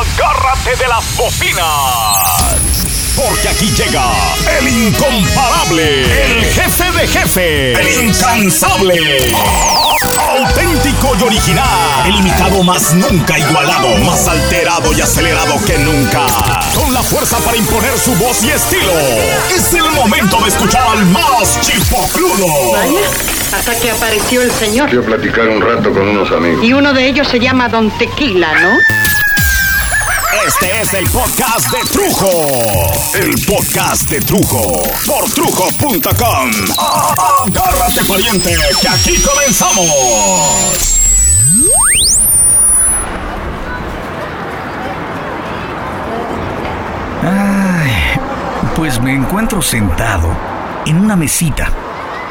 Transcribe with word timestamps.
agárrate 0.00 0.76
de 0.76 0.88
las 0.88 1.16
bocinas. 1.16 1.66
Porque 3.16 3.48
aquí 3.48 3.70
llega 3.72 4.04
el 4.58 4.68
incomparable, 4.68 6.02
el 6.24 6.44
jefe 6.46 6.90
de 6.92 7.06
jefe, 7.06 7.72
el 7.72 8.06
incansable. 8.06 9.34
Auténtico 10.16 11.14
y 11.18 11.22
original, 11.22 12.06
el 12.06 12.14
imitado 12.16 12.62
más 12.62 12.94
nunca 12.94 13.38
igualado, 13.38 13.94
más 13.98 14.26
alterado 14.26 14.92
y 14.94 15.00
acelerado 15.02 15.62
que 15.66 15.76
nunca. 15.78 16.24
Con 16.74 16.94
la 16.94 17.02
fuerza 17.02 17.36
para 17.38 17.58
imponer 17.58 17.98
su 17.98 18.14
voz 18.14 18.42
y 18.42 18.50
estilo. 18.50 18.92
Es 19.54 19.74
el 19.74 19.90
momento 19.90 20.40
de 20.40 20.48
escuchar 20.48 20.86
al 20.86 21.04
más 21.06 21.60
chipocludo. 21.60 22.72
Vaya, 22.72 23.00
hasta 23.54 23.78
que 23.78 23.90
apareció 23.90 24.40
el 24.40 24.50
señor. 24.52 24.88
Quiero 24.88 25.04
platicar 25.04 25.46
un 25.48 25.60
rato 25.60 25.92
con 25.92 26.08
unos 26.08 26.30
amigos. 26.30 26.64
Y 26.64 26.72
uno 26.72 26.94
de 26.94 27.06
ellos 27.06 27.28
se 27.28 27.38
llama 27.38 27.68
Don 27.68 27.90
Tequila, 27.98 28.52
¿no? 28.60 28.78
Este 30.62 30.80
es 30.82 30.92
el 30.92 31.08
podcast 31.08 31.72
de 31.72 31.78
Trujo. 31.90 32.92
El 33.14 33.30
podcast 33.46 34.02
de 34.10 34.20
Trujo. 34.20 34.82
Por 35.06 35.24
trujo.com. 35.30 36.50
Agárrate, 37.46 38.04
pariente, 38.06 38.54
que 38.82 38.88
aquí 38.88 39.14
comenzamos. 39.22 41.00
Ay, 47.22 47.90
pues 48.76 49.00
me 49.00 49.14
encuentro 49.14 49.62
sentado 49.62 50.28
en 50.84 50.98
una 50.98 51.16
mesita, 51.16 51.72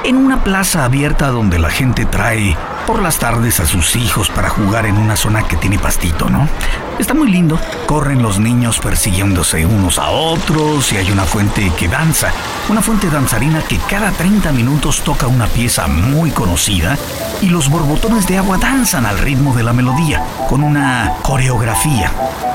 en 0.04 0.18
una 0.18 0.44
plaza 0.44 0.86
abierta 0.86 1.30
donde 1.30 1.58
la 1.58 1.72
gente 1.72 2.06
trae 2.06 2.56
por 2.90 3.04
las 3.04 3.20
tardes 3.20 3.60
a 3.60 3.68
sus 3.68 3.96
hijos 3.96 4.30
para 4.30 4.50
jugar 4.50 4.88
en 4.88 4.98
una 4.98 5.16
zona 5.16 5.48
que 5.48 5.58
tiene 5.58 5.78
pastito, 5.78 6.28
¿no? 6.28 6.50
Está 6.98 7.14
muy 7.14 7.30
lindo. 7.30 7.60
Corren 7.86 8.24
los 8.24 8.40
niños 8.40 8.80
persiguiéndose 8.80 9.64
unos 9.64 10.00
a 10.00 10.10
otros 10.10 10.92
y 10.92 10.98
hay 10.98 11.12
una 11.12 11.24
fuente 11.24 11.72
que 11.78 11.88
danza. 11.88 12.32
Una 12.68 12.82
fuente 12.82 13.12
danzarina 13.12 13.62
que 13.62 13.78
cada 13.78 14.10
30 14.10 14.52
minutos 14.54 15.04
toca 15.04 15.28
una 15.28 15.46
pieza 15.46 15.86
muy 15.86 16.32
conocida 16.32 16.98
y 17.44 17.50
los 17.50 17.70
borbotones 17.70 18.26
de 18.26 18.40
agua 18.40 18.58
danzan 18.58 19.06
al 19.06 19.20
ritmo 19.20 19.54
de 19.54 19.62
la 19.62 19.74
melodía, 19.74 20.26
con 20.50 20.64
una 20.64 21.14
coreografía. 21.22 22.12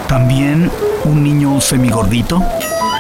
También 0.08 0.68
un 1.04 1.22
niño 1.22 1.60
semigordito, 1.60 2.42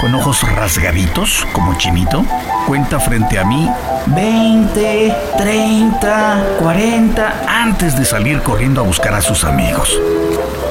con 0.04 0.14
ojos 0.16 0.42
rasgaditos, 0.42 1.46
como 1.54 1.78
chinito, 1.78 2.26
cuenta 2.66 3.00
frente 3.00 3.38
a 3.38 3.44
mí 3.46 3.70
20, 4.04 5.14
30, 5.38 6.44
40 6.58 7.44
antes 7.48 7.98
de 7.98 8.04
salir 8.04 8.42
corriendo 8.42 8.82
a 8.82 8.84
buscar 8.84 9.14
a 9.14 9.22
sus 9.22 9.44
amigos. 9.44 9.98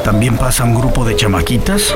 También 0.03 0.37
pasa 0.37 0.65
un 0.65 0.75
grupo 0.75 1.03
de 1.03 1.15
chamaquitas 1.15 1.95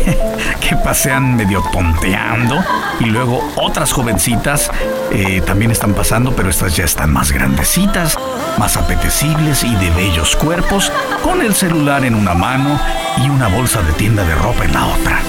que 0.60 0.76
pasean 0.76 1.36
medio 1.36 1.62
tonteando 1.72 2.62
y 3.00 3.06
luego 3.06 3.42
otras 3.56 3.90
jovencitas 3.90 4.70
eh, 5.10 5.40
también 5.46 5.70
están 5.70 5.94
pasando, 5.94 6.36
pero 6.36 6.50
estas 6.50 6.76
ya 6.76 6.84
están 6.84 7.10
más 7.10 7.32
grandecitas, 7.32 8.18
más 8.58 8.76
apetecibles 8.76 9.64
y 9.64 9.74
de 9.74 9.88
bellos 9.92 10.36
cuerpos, 10.36 10.92
con 11.24 11.40
el 11.40 11.54
celular 11.54 12.04
en 12.04 12.14
una 12.14 12.34
mano 12.34 12.78
y 13.24 13.30
una 13.30 13.48
bolsa 13.48 13.80
de 13.80 13.92
tienda 13.94 14.22
de 14.22 14.34
ropa 14.34 14.66
en 14.66 14.74
la 14.74 14.84
otra. 14.84 15.22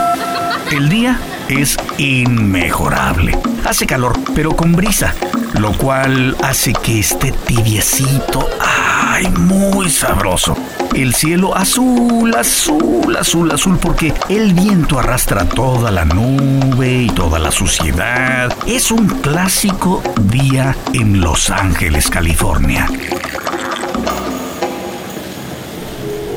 El 0.72 0.88
día 0.88 1.20
es 1.50 1.78
inmejorable. 1.98 3.38
Hace 3.66 3.86
calor, 3.88 4.14
pero 4.36 4.56
con 4.56 4.72
brisa, 4.74 5.14
lo 5.60 5.74
cual 5.74 6.38
hace 6.44 6.74
que 6.74 7.00
esté 7.00 7.32
tibiecito. 7.32 8.48
¡Ay, 8.62 9.28
muy 9.30 9.90
sabroso! 9.90 10.56
El 10.96 11.14
cielo 11.14 11.56
azul, 11.56 12.34
azul, 12.36 13.16
azul, 13.18 13.52
azul, 13.52 13.78
porque 13.80 14.14
el 14.30 14.54
viento 14.54 15.00
arrastra 15.00 15.46
toda 15.46 15.92
la 15.92 16.06
nube 16.06 17.04
y 17.04 17.10
toda 17.10 17.40
la 17.40 17.52
suciedad. 17.52 18.52
Es 18.66 18.92
un 18.92 19.08
clásico 19.08 20.02
día 20.22 20.76
en 20.94 21.20
Los 21.20 21.50
Ángeles, 21.50 22.10
California. 22.10 22.88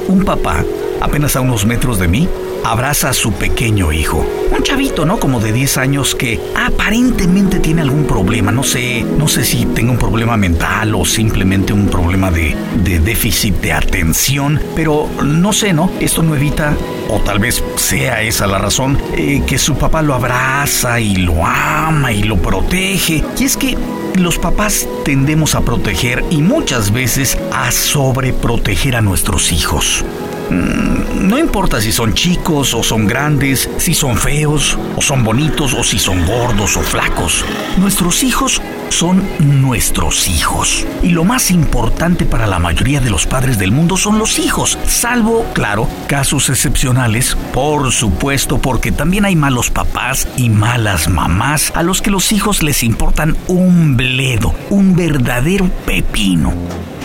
Un 0.08 0.24
papá, 0.24 0.64
apenas 1.00 1.36
a 1.36 1.40
unos 1.40 1.64
metros 1.64 1.98
de 1.98 2.08
mí, 2.08 2.28
abraza 2.64 3.10
a 3.10 3.12
su 3.12 3.32
pequeño 3.32 3.92
hijo. 3.92 4.26
Un 4.50 4.62
chavito, 4.62 5.04
¿no? 5.06 5.18
Como 5.18 5.40
de 5.40 5.52
10 5.52 5.78
años 5.78 6.14
que 6.14 6.40
aparentemente 6.54 7.58
tiene 7.58 7.82
algún 7.82 8.04
problema. 8.04 8.52
No 8.52 8.62
sé, 8.62 9.02
no 9.02 9.28
sé 9.28 9.44
si 9.44 9.64
tenga 9.66 9.92
un 9.92 9.98
problema 9.98 10.36
mental 10.36 10.94
o 10.94 11.04
simplemente 11.04 11.72
un 11.72 11.88
problema 11.88 12.30
de, 12.30 12.54
de 12.84 13.00
déficit 13.00 13.54
de 13.60 13.72
atención. 13.72 14.60
Pero 14.76 15.08
no 15.24 15.52
sé, 15.52 15.72
¿no? 15.72 15.90
Esto 16.00 16.22
no 16.22 16.36
evita, 16.36 16.76
o 17.08 17.18
tal 17.20 17.38
vez 17.38 17.62
sea 17.76 18.22
esa 18.22 18.46
la 18.46 18.58
razón, 18.58 18.98
eh, 19.16 19.42
que 19.46 19.58
su 19.58 19.76
papá 19.76 20.02
lo 20.02 20.14
abraza 20.14 21.00
y 21.00 21.16
lo 21.16 21.44
ama 21.44 22.12
y 22.12 22.22
lo 22.22 22.36
protege. 22.36 23.24
Y 23.38 23.44
es 23.44 23.56
que 23.56 23.76
los 24.16 24.38
papás 24.38 24.86
tendemos 25.04 25.54
a 25.54 25.62
proteger 25.62 26.22
y 26.30 26.42
muchas 26.42 26.92
veces 26.92 27.38
a 27.52 27.70
sobreproteger 27.70 28.96
a 28.96 29.00
nuestros 29.00 29.52
hijos. 29.52 30.04
Mm, 30.52 31.28
No 31.28 31.38
importa 31.38 31.80
si 31.80 31.92
son 31.92 32.14
chicos 32.14 32.74
o 32.74 32.82
son 32.82 33.06
grandes, 33.06 33.70
si 33.78 33.94
son 33.94 34.16
feos 34.16 34.76
o 34.96 35.00
son 35.00 35.24
bonitos 35.24 35.72
o 35.72 35.82
si 35.82 35.98
son 35.98 36.26
gordos 36.26 36.76
o 36.76 36.82
flacos. 36.82 37.44
Nuestros 37.78 38.22
hijos 38.22 38.60
son 38.90 39.22
nuestros 39.38 40.28
hijos. 40.28 40.86
Y 41.02 41.10
lo 41.10 41.24
más 41.24 41.50
importante 41.50 42.26
para 42.26 42.46
la 42.46 42.58
mayoría 42.58 43.00
de 43.00 43.08
los 43.08 43.26
padres 43.26 43.56
del 43.58 43.72
mundo 43.72 43.96
son 43.96 44.18
los 44.18 44.38
hijos, 44.38 44.78
salvo, 44.86 45.46
claro, 45.54 45.88
casos 46.06 46.50
excepcionales, 46.50 47.36
por 47.54 47.90
supuesto, 47.92 48.58
porque 48.58 48.92
también 48.92 49.24
hay 49.24 49.36
malos 49.36 49.70
papás 49.70 50.28
y 50.36 50.50
malas 50.50 51.08
mamás 51.08 51.72
a 51.74 51.82
los 51.82 52.02
que 52.02 52.10
los 52.10 52.32
hijos 52.32 52.62
les 52.62 52.82
importan 52.82 53.36
un 53.46 53.96
bledo, 53.96 54.54
un 54.68 54.94
verdadero 54.94 55.70
pepino. 55.86 56.52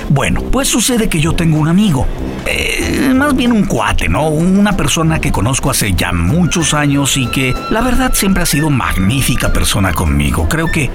Bueno, 0.10 0.42
pues 0.42 0.68
sucede 0.68 1.10
que 1.10 1.20
yo 1.20 1.34
tengo 1.34 1.58
un 1.58 1.68
amigo, 1.68 2.08
eh, 2.46 3.12
más 3.14 3.36
bien 3.36 3.52
un 3.52 3.66
cuate, 3.66 4.08
¿no? 4.08 4.28
Una 4.30 4.78
persona 4.78 5.20
que 5.20 5.32
conozco 5.32 5.70
hace 5.70 5.94
ya 5.94 6.14
muchos 6.14 6.74
años 6.74 7.18
y 7.18 7.28
que 7.28 7.54
la 7.70 7.82
verdad 7.82 8.12
siempre 8.14 8.44
ha 8.44 8.46
sido 8.46 8.70
magnífica 8.70 9.52
persona 9.52 9.92
conmigo. 9.94 10.48
Creo 10.48 10.68
que, 10.68 10.90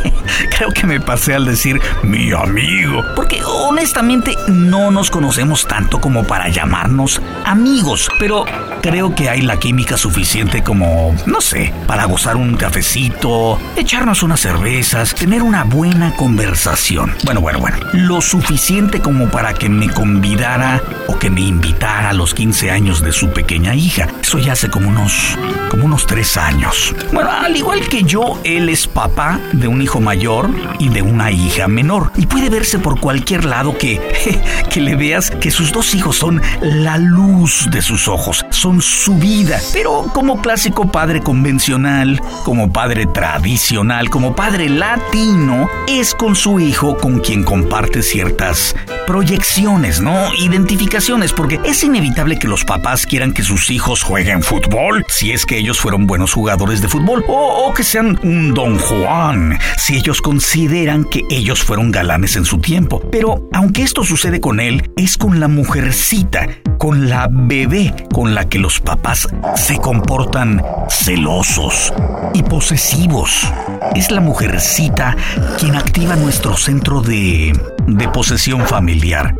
creo 0.56 0.70
que 0.70 0.86
me 0.86 1.00
pasé 1.00 1.34
al 1.34 1.44
decir 1.44 1.80
mi 2.02 2.32
amigo, 2.32 3.02
porque 3.14 3.40
honestamente 3.44 4.34
no 4.48 4.90
nos 4.90 5.10
conocemos 5.10 5.66
tanto 5.66 6.00
como 6.00 6.24
para 6.24 6.48
llamarnos 6.48 7.20
amigos, 7.44 8.10
pero 8.18 8.44
creo 8.82 9.14
que 9.14 9.28
hay 9.28 9.42
la 9.42 9.58
química 9.58 9.96
suficiente 9.96 10.62
como, 10.62 11.14
no 11.26 11.40
sé, 11.40 11.72
para 11.86 12.04
gozar 12.04 12.36
un 12.36 12.56
cafecito, 12.56 13.58
echarnos 13.76 14.22
unas 14.22 14.40
cervezas, 14.40 15.14
tener 15.14 15.42
una 15.42 15.64
buena 15.64 16.14
conversación. 16.16 17.14
Bueno, 17.24 17.40
bueno, 17.40 17.60
bueno, 17.60 17.78
lo 17.92 18.20
suficiente 18.20 18.45
como 19.02 19.28
para 19.28 19.54
que 19.54 19.68
me 19.68 19.88
convidara 19.88 20.80
o 21.08 21.18
que 21.18 21.30
me 21.30 21.40
invitara 21.40 22.10
a 22.10 22.12
los 22.12 22.32
15 22.32 22.70
años 22.70 23.02
de 23.02 23.10
su 23.10 23.30
pequeña 23.30 23.74
hija. 23.74 24.08
Eso 24.26 24.40
ya 24.40 24.54
hace 24.54 24.68
como 24.68 24.88
unos, 24.88 25.38
como 25.70 25.84
unos 25.84 26.04
tres 26.04 26.36
años. 26.36 26.92
Bueno, 27.12 27.30
al 27.30 27.56
igual 27.56 27.88
que 27.88 28.02
yo, 28.02 28.40
él 28.42 28.68
es 28.68 28.88
papá 28.88 29.38
de 29.52 29.68
un 29.68 29.80
hijo 29.80 30.00
mayor 30.00 30.50
y 30.80 30.88
de 30.88 31.00
una 31.00 31.30
hija 31.30 31.68
menor. 31.68 32.10
Y 32.16 32.26
puede 32.26 32.50
verse 32.50 32.80
por 32.80 32.98
cualquier 32.98 33.44
lado 33.44 33.78
que, 33.78 34.00
que 34.68 34.80
le 34.80 34.96
veas 34.96 35.30
que 35.30 35.52
sus 35.52 35.70
dos 35.70 35.94
hijos 35.94 36.16
son 36.16 36.42
la 36.60 36.98
luz 36.98 37.68
de 37.70 37.82
sus 37.82 38.08
ojos, 38.08 38.44
son 38.50 38.82
su 38.82 39.14
vida. 39.14 39.60
Pero 39.72 40.10
como 40.12 40.42
clásico 40.42 40.90
padre 40.90 41.20
convencional, 41.20 42.20
como 42.42 42.72
padre 42.72 43.06
tradicional, 43.06 44.10
como 44.10 44.34
padre 44.34 44.68
latino, 44.68 45.68
es 45.86 46.16
con 46.16 46.34
su 46.34 46.58
hijo 46.58 46.96
con 46.96 47.20
quien 47.20 47.44
comparte 47.44 48.02
ciertas 48.02 48.74
proyecciones, 49.06 50.00
¿no? 50.00 50.34
Identificaciones, 50.34 51.32
porque 51.32 51.60
es 51.64 51.82
inevitable 51.84 52.38
que 52.38 52.48
los 52.48 52.64
papás 52.64 53.06
quieran 53.06 53.32
que 53.32 53.42
sus 53.42 53.70
hijos 53.70 54.02
jueguen 54.02 54.42
fútbol, 54.42 55.04
si 55.08 55.32
es 55.32 55.46
que 55.46 55.58
ellos 55.58 55.78
fueron 55.78 56.06
buenos 56.06 56.32
jugadores 56.32 56.82
de 56.82 56.88
fútbol, 56.88 57.24
o, 57.28 57.72
que 57.72 57.84
sean 57.84 58.18
un 58.22 58.52
Don 58.52 58.78
Juan, 58.78 59.58
si 59.76 59.96
ellos 59.96 60.20
consideran 60.20 61.04
que 61.04 61.22
ellos 61.30 61.62
fueron 61.62 61.92
galanes 61.92 62.36
en 62.36 62.44
su 62.44 62.58
tiempo. 62.58 63.00
Pero 63.12 63.48
aunque 63.52 63.82
esto 63.82 64.04
sucede 64.04 64.40
con 64.40 64.60
él, 64.60 64.90
es 64.96 65.16
con 65.16 65.40
la 65.40 65.48
mujercita, 65.48 66.48
con 66.78 67.08
la 67.08 67.28
bebé 67.30 67.94
con 68.12 68.34
la 68.34 68.48
que 68.48 68.58
los 68.58 68.80
papás 68.80 69.28
se 69.54 69.76
comportan 69.78 70.62
celosos 70.88 71.92
y 72.34 72.42
posesivos. 72.42 73.46
Es 73.94 74.10
la 74.10 74.20
mujercita 74.20 75.16
quien 75.58 75.76
activa 75.76 76.16
nuestro 76.16 76.56
centro 76.56 77.00
de 77.00 77.52
posesión 78.12 78.66
familiar. 78.66 78.95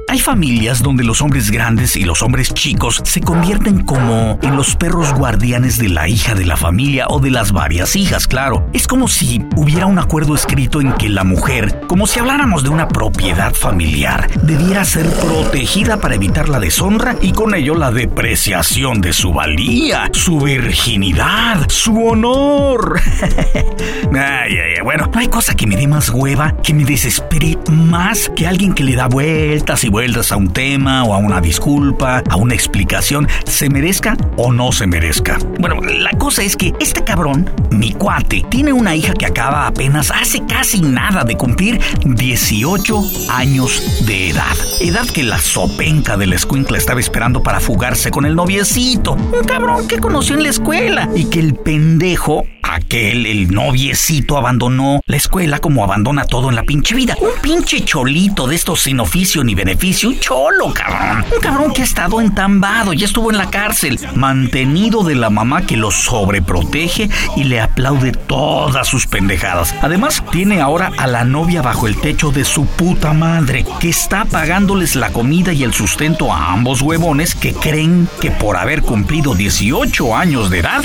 Hay 0.08 0.18
familias 0.18 0.82
donde 0.82 1.02
los 1.02 1.22
hombres 1.22 1.50
grandes 1.50 1.96
y 1.96 2.04
los 2.04 2.22
hombres 2.22 2.52
chicos 2.52 3.00
se 3.04 3.22
convierten 3.22 3.82
como 3.84 4.38
en 4.42 4.54
los 4.54 4.76
perros 4.76 5.14
guardianes 5.14 5.78
de 5.78 5.88
la 5.88 6.08
hija 6.08 6.34
de 6.34 6.44
la 6.44 6.58
familia 6.58 7.06
o 7.08 7.20
de 7.20 7.30
las 7.30 7.52
varias 7.52 7.96
hijas, 7.96 8.26
claro. 8.26 8.68
Es 8.74 8.86
como 8.86 9.08
si 9.08 9.42
hubiera 9.56 9.86
un 9.86 9.98
acuerdo 9.98 10.34
escrito 10.34 10.82
en 10.82 10.92
que 10.92 11.08
la 11.08 11.24
mujer, 11.24 11.80
como 11.88 12.06
si 12.06 12.18
habláramos 12.18 12.64
de 12.64 12.68
una 12.68 12.86
propiedad 12.86 13.54
familiar, 13.54 14.28
debiera 14.42 14.84
ser 14.84 15.08
protegida 15.10 15.96
para 16.00 16.16
evitar 16.16 16.50
la 16.50 16.60
deshonra 16.60 17.16
y 17.22 17.32
con 17.32 17.54
ello 17.54 17.74
la 17.74 17.90
depreciación 17.90 19.00
de 19.00 19.14
su 19.14 19.32
valía, 19.32 20.10
su 20.12 20.38
virginidad, 20.38 21.66
su 21.68 22.06
honor. 22.06 23.00
ay, 24.12 24.52
ay, 24.58 24.82
bueno, 24.84 25.10
no 25.12 25.18
hay 25.18 25.28
cosa 25.28 25.54
que 25.54 25.66
me 25.66 25.76
dé 25.76 25.88
más 25.88 26.10
hueva, 26.10 26.54
que 26.62 26.74
me 26.74 26.84
desespere 26.84 27.58
más 27.70 28.30
que 28.36 28.46
alguien 28.46 28.74
que 28.74 28.84
le 28.84 28.94
da 28.94 29.08
vueltas 29.46 29.84
y 29.84 29.88
vueltas 29.88 30.32
a 30.32 30.36
un 30.36 30.52
tema 30.52 31.04
o 31.04 31.14
a 31.14 31.18
una 31.18 31.40
disculpa, 31.40 32.20
a 32.28 32.34
una 32.34 32.54
explicación, 32.54 33.28
se 33.44 33.70
merezca 33.70 34.16
o 34.36 34.52
no 34.52 34.72
se 34.72 34.88
merezca. 34.88 35.38
Bueno, 35.60 35.80
la 35.82 36.10
cosa 36.18 36.42
es 36.42 36.56
que 36.56 36.72
este 36.80 37.04
cabrón, 37.04 37.48
mi 37.70 37.92
cuate, 37.92 38.44
tiene 38.50 38.72
una 38.72 38.96
hija 38.96 39.14
que 39.14 39.24
acaba 39.24 39.68
apenas 39.68 40.10
hace 40.10 40.44
casi 40.46 40.80
nada 40.80 41.22
de 41.22 41.36
cumplir 41.36 41.80
18 42.04 43.04
años 43.28 44.04
de 44.04 44.30
edad. 44.30 44.56
Edad 44.80 45.06
que 45.06 45.22
la 45.22 45.38
sopenca 45.38 46.16
de 46.16 46.26
la 46.26 46.34
escuincla 46.34 46.76
estaba 46.76 46.98
esperando 46.98 47.40
para 47.44 47.60
fugarse 47.60 48.10
con 48.10 48.26
el 48.26 48.34
noviecito. 48.34 49.12
Un 49.12 49.44
cabrón 49.46 49.86
que 49.86 50.00
conoció 50.00 50.34
en 50.34 50.42
la 50.42 50.48
escuela 50.48 51.08
y 51.14 51.26
que 51.26 51.38
el 51.38 51.54
pendejo 51.54 52.44
aquel, 52.62 53.26
el 53.26 53.50
noviecito, 53.50 54.36
abandonó 54.36 55.00
la 55.06 55.16
escuela 55.16 55.58
como 55.60 55.84
abandona 55.84 56.24
todo 56.24 56.48
en 56.50 56.56
la 56.56 56.64
pinche 56.64 56.94
vida. 56.94 57.16
Un 57.20 57.40
pinche 57.40 57.84
cholito 57.84 58.46
de 58.46 58.56
estos 58.56 58.82
sin 58.82 59.00
oficio 59.00 59.35
ni 59.44 59.54
beneficio. 59.54 60.08
Un 60.08 60.20
cholo, 60.20 60.72
cabrón. 60.72 61.24
Un 61.34 61.40
cabrón 61.40 61.72
que 61.72 61.82
ha 61.82 61.84
estado 61.84 62.20
entambado, 62.20 62.92
ya 62.92 63.06
estuvo 63.06 63.30
en 63.30 63.38
la 63.38 63.50
cárcel, 63.50 63.98
mantenido 64.14 65.02
de 65.02 65.14
la 65.14 65.30
mamá 65.30 65.62
que 65.62 65.76
lo 65.76 65.90
sobreprotege 65.90 67.08
y 67.36 67.44
le 67.44 67.60
aplaude 67.60 68.12
todas 68.12 68.88
sus 68.88 69.06
pendejadas. 69.06 69.74
Además, 69.82 70.22
tiene 70.30 70.60
ahora 70.60 70.92
a 70.98 71.06
la 71.06 71.24
novia 71.24 71.62
bajo 71.62 71.86
el 71.86 71.96
techo 71.96 72.30
de 72.30 72.44
su 72.44 72.66
puta 72.66 73.12
madre, 73.12 73.64
que 73.80 73.88
está 73.88 74.24
pagándoles 74.24 74.96
la 74.96 75.10
comida 75.10 75.52
y 75.52 75.62
el 75.62 75.72
sustento 75.72 76.32
a 76.32 76.52
ambos 76.52 76.82
huevones 76.82 77.34
que 77.34 77.52
creen 77.52 78.08
que 78.20 78.30
por 78.30 78.56
haber 78.56 78.82
cumplido 78.82 79.34
18 79.34 80.16
años 80.16 80.50
de 80.50 80.58
edad, 80.58 80.84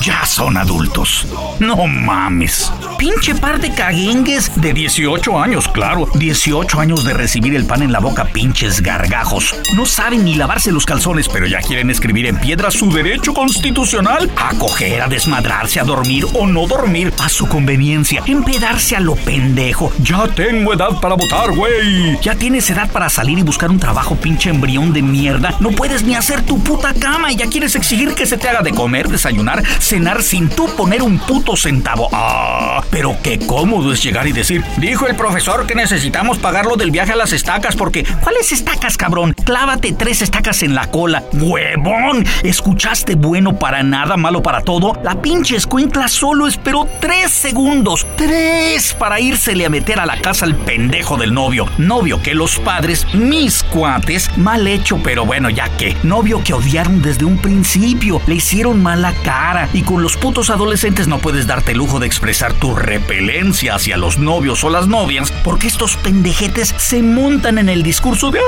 ya 0.00 0.24
son 0.26 0.56
adultos. 0.56 1.26
No 1.60 1.86
mames. 1.86 2.72
Pinche 2.98 3.34
par 3.34 3.60
de 3.60 3.72
caguengues 3.72 4.50
de 4.56 4.72
18 4.72 5.38
años, 5.38 5.68
claro. 5.68 6.08
18 6.14 6.80
años 6.80 7.04
de 7.04 7.14
recibir 7.14 7.54
el 7.54 7.66
pan 7.66 7.82
en 7.82 7.92
la 7.92 8.00
boca, 8.00 8.24
pinches 8.24 8.80
gargajos. 8.80 9.54
No 9.76 9.86
saben 9.86 10.24
ni 10.24 10.34
lavarse 10.34 10.72
los 10.72 10.86
calzones, 10.86 11.28
pero 11.28 11.46
ya 11.46 11.60
quieren 11.60 11.90
escribir 11.90 12.26
en 12.26 12.38
piedra 12.38 12.70
su 12.70 12.90
derecho 12.90 13.34
constitucional 13.34 14.30
a 14.36 14.54
coger, 14.58 15.02
a 15.02 15.08
desmadrarse, 15.08 15.80
a 15.80 15.84
dormir 15.84 16.26
o 16.34 16.46
no 16.46 16.66
dormir 16.66 17.12
a 17.18 17.28
su 17.28 17.46
conveniencia, 17.46 18.22
empedarse 18.26 18.96
a 18.96 19.00
lo 19.00 19.16
pendejo. 19.16 19.92
Ya 19.98 20.26
tengo 20.28 20.72
edad 20.72 21.00
para 21.00 21.14
votar, 21.14 21.52
güey. 21.52 22.18
Ya 22.20 22.34
tienes 22.34 22.68
edad 22.70 22.90
para 22.90 23.08
salir 23.08 23.38
y 23.38 23.42
buscar 23.42 23.70
un 23.70 23.78
trabajo, 23.78 24.16
pinche 24.16 24.50
embrión 24.50 24.92
de 24.92 25.02
mierda. 25.02 25.54
No 25.60 25.70
puedes 25.70 26.02
ni 26.04 26.14
hacer 26.14 26.42
tu 26.42 26.62
puta 26.62 26.94
cama 26.94 27.32
y 27.32 27.36
ya 27.36 27.46
quieres 27.48 27.74
exigir 27.74 28.14
que 28.14 28.26
se 28.26 28.36
te 28.36 28.48
haga 28.48 28.62
de 28.62 28.72
comer, 28.72 29.08
desayunar, 29.08 29.62
cenar 29.84 30.22
sin 30.22 30.48
tú 30.48 30.66
poner 30.76 31.02
un 31.02 31.18
puto 31.18 31.56
centavo. 31.56 32.08
Ah, 32.12 32.82
pero 32.90 33.16
qué 33.22 33.38
cómodo 33.38 33.92
es 33.92 34.02
llegar 34.02 34.26
y 34.26 34.32
decir, 34.32 34.64
dijo 34.78 35.06
el 35.06 35.14
profesor 35.14 35.66
que 35.66 35.74
necesitamos 35.74 36.38
pagar 36.38 36.66
lo 36.66 36.76
del 36.76 36.90
viaje 36.90 37.12
a 37.12 37.16
las 37.16 37.32
estacas 37.32 37.76
porque, 37.76 38.04
¿cuáles 38.22 38.50
estacas, 38.52 38.96
cabrón? 38.96 39.33
Clávate 39.44 39.92
tres 39.92 40.22
estacas 40.22 40.62
en 40.62 40.74
la 40.74 40.90
cola. 40.90 41.22
¡Huevón! 41.34 42.24
¿Escuchaste 42.42 43.14
bueno 43.14 43.58
para 43.58 43.82
nada, 43.82 44.16
malo 44.16 44.42
para 44.42 44.62
todo? 44.62 44.98
La 45.02 45.20
pinche 45.20 45.56
escuincla 45.56 46.08
solo 46.08 46.46
esperó 46.46 46.88
tres 46.98 47.30
segundos, 47.30 48.06
tres, 48.16 48.94
para 48.94 49.20
írsele 49.20 49.66
a 49.66 49.68
meter 49.70 50.00
a 50.00 50.06
la 50.06 50.16
casa 50.16 50.46
al 50.46 50.54
pendejo 50.54 51.18
del 51.18 51.34
novio. 51.34 51.66
Novio 51.76 52.22
que 52.22 52.34
los 52.34 52.58
padres, 52.58 53.06
mis 53.12 53.62
cuates, 53.64 54.34
mal 54.38 54.66
hecho, 54.66 54.98
pero 55.02 55.26
bueno, 55.26 55.50
ya 55.50 55.68
que. 55.76 55.94
Novio 56.02 56.42
que 56.42 56.54
odiaron 56.54 57.02
desde 57.02 57.26
un 57.26 57.36
principio, 57.36 58.22
le 58.26 58.36
hicieron 58.36 58.82
mala 58.82 59.12
cara 59.24 59.68
y 59.74 59.82
con 59.82 60.02
los 60.02 60.16
putos 60.16 60.48
adolescentes 60.48 61.06
no 61.06 61.18
puedes 61.18 61.46
darte 61.46 61.72
el 61.72 61.78
lujo 61.78 62.00
de 62.00 62.06
expresar 62.06 62.54
tu 62.54 62.74
repelencia 62.74 63.74
hacia 63.74 63.98
los 63.98 64.18
novios 64.18 64.64
o 64.64 64.70
las 64.70 64.88
novias 64.88 65.30
porque 65.44 65.66
estos 65.66 65.96
pendejetes 65.96 66.74
se 66.78 67.02
montan 67.02 67.58
en 67.58 67.68
el 67.68 67.82
discurso 67.82 68.30
de 68.30 68.40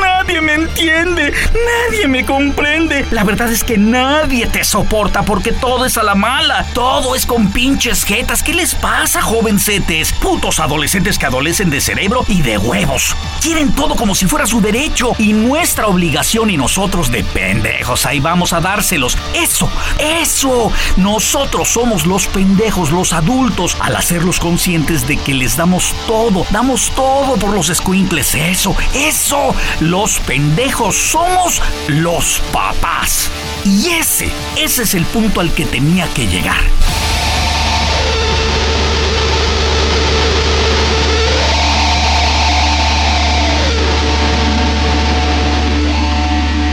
nadie 0.00 0.40
me 0.40 0.54
entiende, 0.54 1.32
nadie 1.88 2.08
me 2.08 2.24
comprende. 2.24 3.06
La 3.10 3.24
verdad 3.24 3.50
es 3.50 3.64
que 3.64 3.78
nadie 3.78 4.46
te 4.46 4.64
soporta 4.64 5.22
porque 5.22 5.52
todo 5.52 5.84
es 5.84 5.96
a 5.96 6.02
la 6.02 6.14
mala, 6.14 6.66
todo 6.72 7.14
es 7.14 7.26
con 7.26 7.50
pinches 7.50 8.04
jetas. 8.04 8.42
¿Qué 8.42 8.54
les 8.54 8.74
pasa, 8.74 9.22
jovencetes? 9.22 10.12
Putos 10.12 10.60
adolescentes 10.60 11.18
que 11.18 11.26
adolecen 11.26 11.70
de 11.70 11.80
cerebro 11.80 12.24
y 12.28 12.42
de 12.42 12.58
huevos. 12.58 13.16
Quieren 13.40 13.74
todo 13.74 13.94
como 13.96 14.14
si 14.14 14.26
fuera 14.26 14.46
su 14.46 14.60
derecho 14.60 15.12
y 15.18 15.32
nuestra 15.32 15.86
obligación 15.86 16.50
y 16.50 16.56
nosotros 16.56 17.10
de 17.10 17.24
pendejos 17.24 18.04
ahí 18.06 18.20
vamos 18.20 18.52
a 18.52 18.60
dárselos. 18.60 19.16
Eso, 19.34 19.70
eso. 19.98 20.72
Nosotros 20.96 21.68
somos 21.68 22.06
los 22.06 22.26
pendejos, 22.26 22.90
los 22.90 23.12
adultos, 23.12 23.76
al 23.80 23.96
hacerlos 23.96 24.40
conscientes 24.40 25.06
de 25.06 25.16
que 25.16 25.34
les 25.34 25.56
damos 25.56 25.94
todo, 26.06 26.46
damos 26.50 26.90
todo 26.94 27.36
por 27.36 27.50
los 27.50 27.70
escuincles. 27.70 28.34
Eso, 28.34 28.76
eso. 28.94 29.54
Los 29.80 30.20
pendejos 30.20 30.96
somos 30.96 31.60
los 31.88 32.40
papás. 32.52 33.30
Y 33.64 33.90
ese, 33.90 34.30
ese 34.56 34.82
es 34.82 34.94
el 34.94 35.04
punto 35.06 35.40
al 35.40 35.52
que 35.52 35.64
tenía 35.64 36.06
que 36.14 36.26
llegar. 36.26 36.62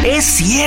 Es 0.04 0.26
cierto, 0.26 0.61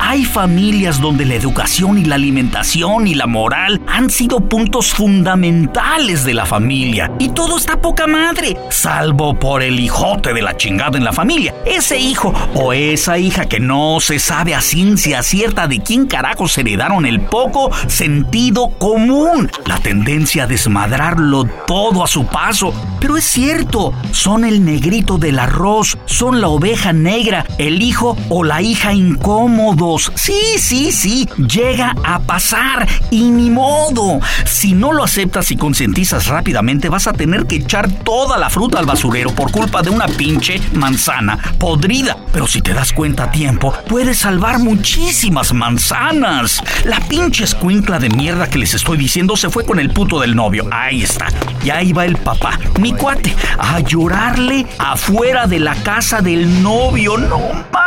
hay 0.00 0.24
familias 0.24 1.00
donde 1.00 1.26
la 1.26 1.34
educación 1.34 1.98
y 1.98 2.04
la 2.04 2.14
alimentación 2.14 3.06
y 3.06 3.14
la 3.14 3.26
moral 3.26 3.82
han 3.86 4.08
sido 4.08 4.40
puntos 4.40 4.94
fundamentales 4.94 6.24
de 6.24 6.32
la 6.32 6.46
familia. 6.46 7.12
Y 7.18 7.28
todo 7.28 7.58
está 7.58 7.78
poca 7.78 8.06
madre, 8.06 8.56
salvo 8.70 9.38
por 9.38 9.62
el 9.62 9.78
hijote 9.78 10.32
de 10.32 10.40
la 10.40 10.56
chingada 10.56 10.96
en 10.96 11.04
la 11.04 11.12
familia. 11.12 11.54
Ese 11.66 11.98
hijo 11.98 12.32
o 12.54 12.72
esa 12.72 13.18
hija 13.18 13.44
que 13.44 13.60
no 13.60 13.98
se 14.00 14.18
sabe 14.18 14.54
a 14.54 14.62
ciencia 14.62 15.22
cierta 15.22 15.68
de 15.68 15.80
quién 15.80 16.06
carajos 16.06 16.56
heredaron 16.56 17.04
el 17.04 17.20
poco 17.20 17.70
sentido 17.86 18.70
común. 18.78 19.50
La 19.66 19.78
tendencia 19.78 20.44
a 20.44 20.46
desmadrarlo 20.46 21.44
todo 21.66 22.02
a 22.02 22.06
su 22.06 22.24
paso. 22.26 22.72
Pero 22.98 23.18
es 23.18 23.24
cierto, 23.24 23.92
son 24.10 24.44
el 24.44 24.64
negrito 24.64 25.18
del 25.18 25.38
arroz, 25.38 25.98
son 26.06 26.40
la 26.40 26.48
oveja 26.48 26.94
negra, 26.94 27.44
el 27.58 27.82
hijo 27.82 28.16
o 28.30 28.42
la 28.42 28.62
hija 28.62 28.94
incómodos. 29.34 30.12
Sí, 30.14 30.58
sí, 30.58 30.92
sí, 30.92 31.28
llega 31.36 31.94
a 32.04 32.20
pasar 32.20 32.86
y 33.10 33.30
ni 33.30 33.50
modo. 33.50 34.20
Si 34.44 34.74
no 34.74 34.92
lo 34.92 35.02
aceptas 35.02 35.50
y 35.50 35.56
concientizas 35.56 36.28
rápidamente, 36.28 36.88
vas 36.88 37.08
a 37.08 37.12
tener 37.12 37.46
que 37.46 37.56
echar 37.56 37.90
toda 37.90 38.38
la 38.38 38.48
fruta 38.48 38.78
al 38.78 38.86
basurero 38.86 39.34
por 39.34 39.50
culpa 39.50 39.82
de 39.82 39.90
una 39.90 40.06
pinche 40.06 40.60
manzana 40.74 41.38
podrida. 41.58 42.16
Pero 42.32 42.46
si 42.46 42.60
te 42.60 42.74
das 42.74 42.92
cuenta 42.92 43.24
a 43.24 43.30
tiempo, 43.30 43.74
puedes 43.88 44.18
salvar 44.18 44.60
muchísimas 44.60 45.52
manzanas. 45.52 46.62
La 46.84 47.00
pinche 47.00 47.44
escuincla 47.44 47.98
de 47.98 48.10
mierda 48.10 48.48
que 48.48 48.58
les 48.58 48.74
estoy 48.74 48.98
diciendo 48.98 49.36
se 49.36 49.50
fue 49.50 49.64
con 49.64 49.80
el 49.80 49.90
puto 49.90 50.20
del 50.20 50.36
novio. 50.36 50.68
Ahí 50.70 51.02
está. 51.02 51.26
Y 51.64 51.70
ahí 51.70 51.92
va 51.92 52.04
el 52.04 52.16
papá, 52.16 52.58
mi 52.78 52.92
cuate, 52.92 53.34
a 53.58 53.80
llorarle 53.80 54.66
afuera 54.78 55.46
de 55.46 55.58
la 55.58 55.74
casa 55.74 56.20
del 56.20 56.62
novio. 56.62 57.16
No 57.16 57.40
mames, 57.72 57.83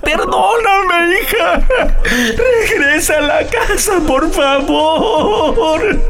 perdóname, 0.00 1.20
hija. 1.20 1.62
Regresa 2.04 3.18
a 3.18 3.20
la 3.20 3.46
casa, 3.46 4.00
por 4.06 4.30
favor. 4.32 6.00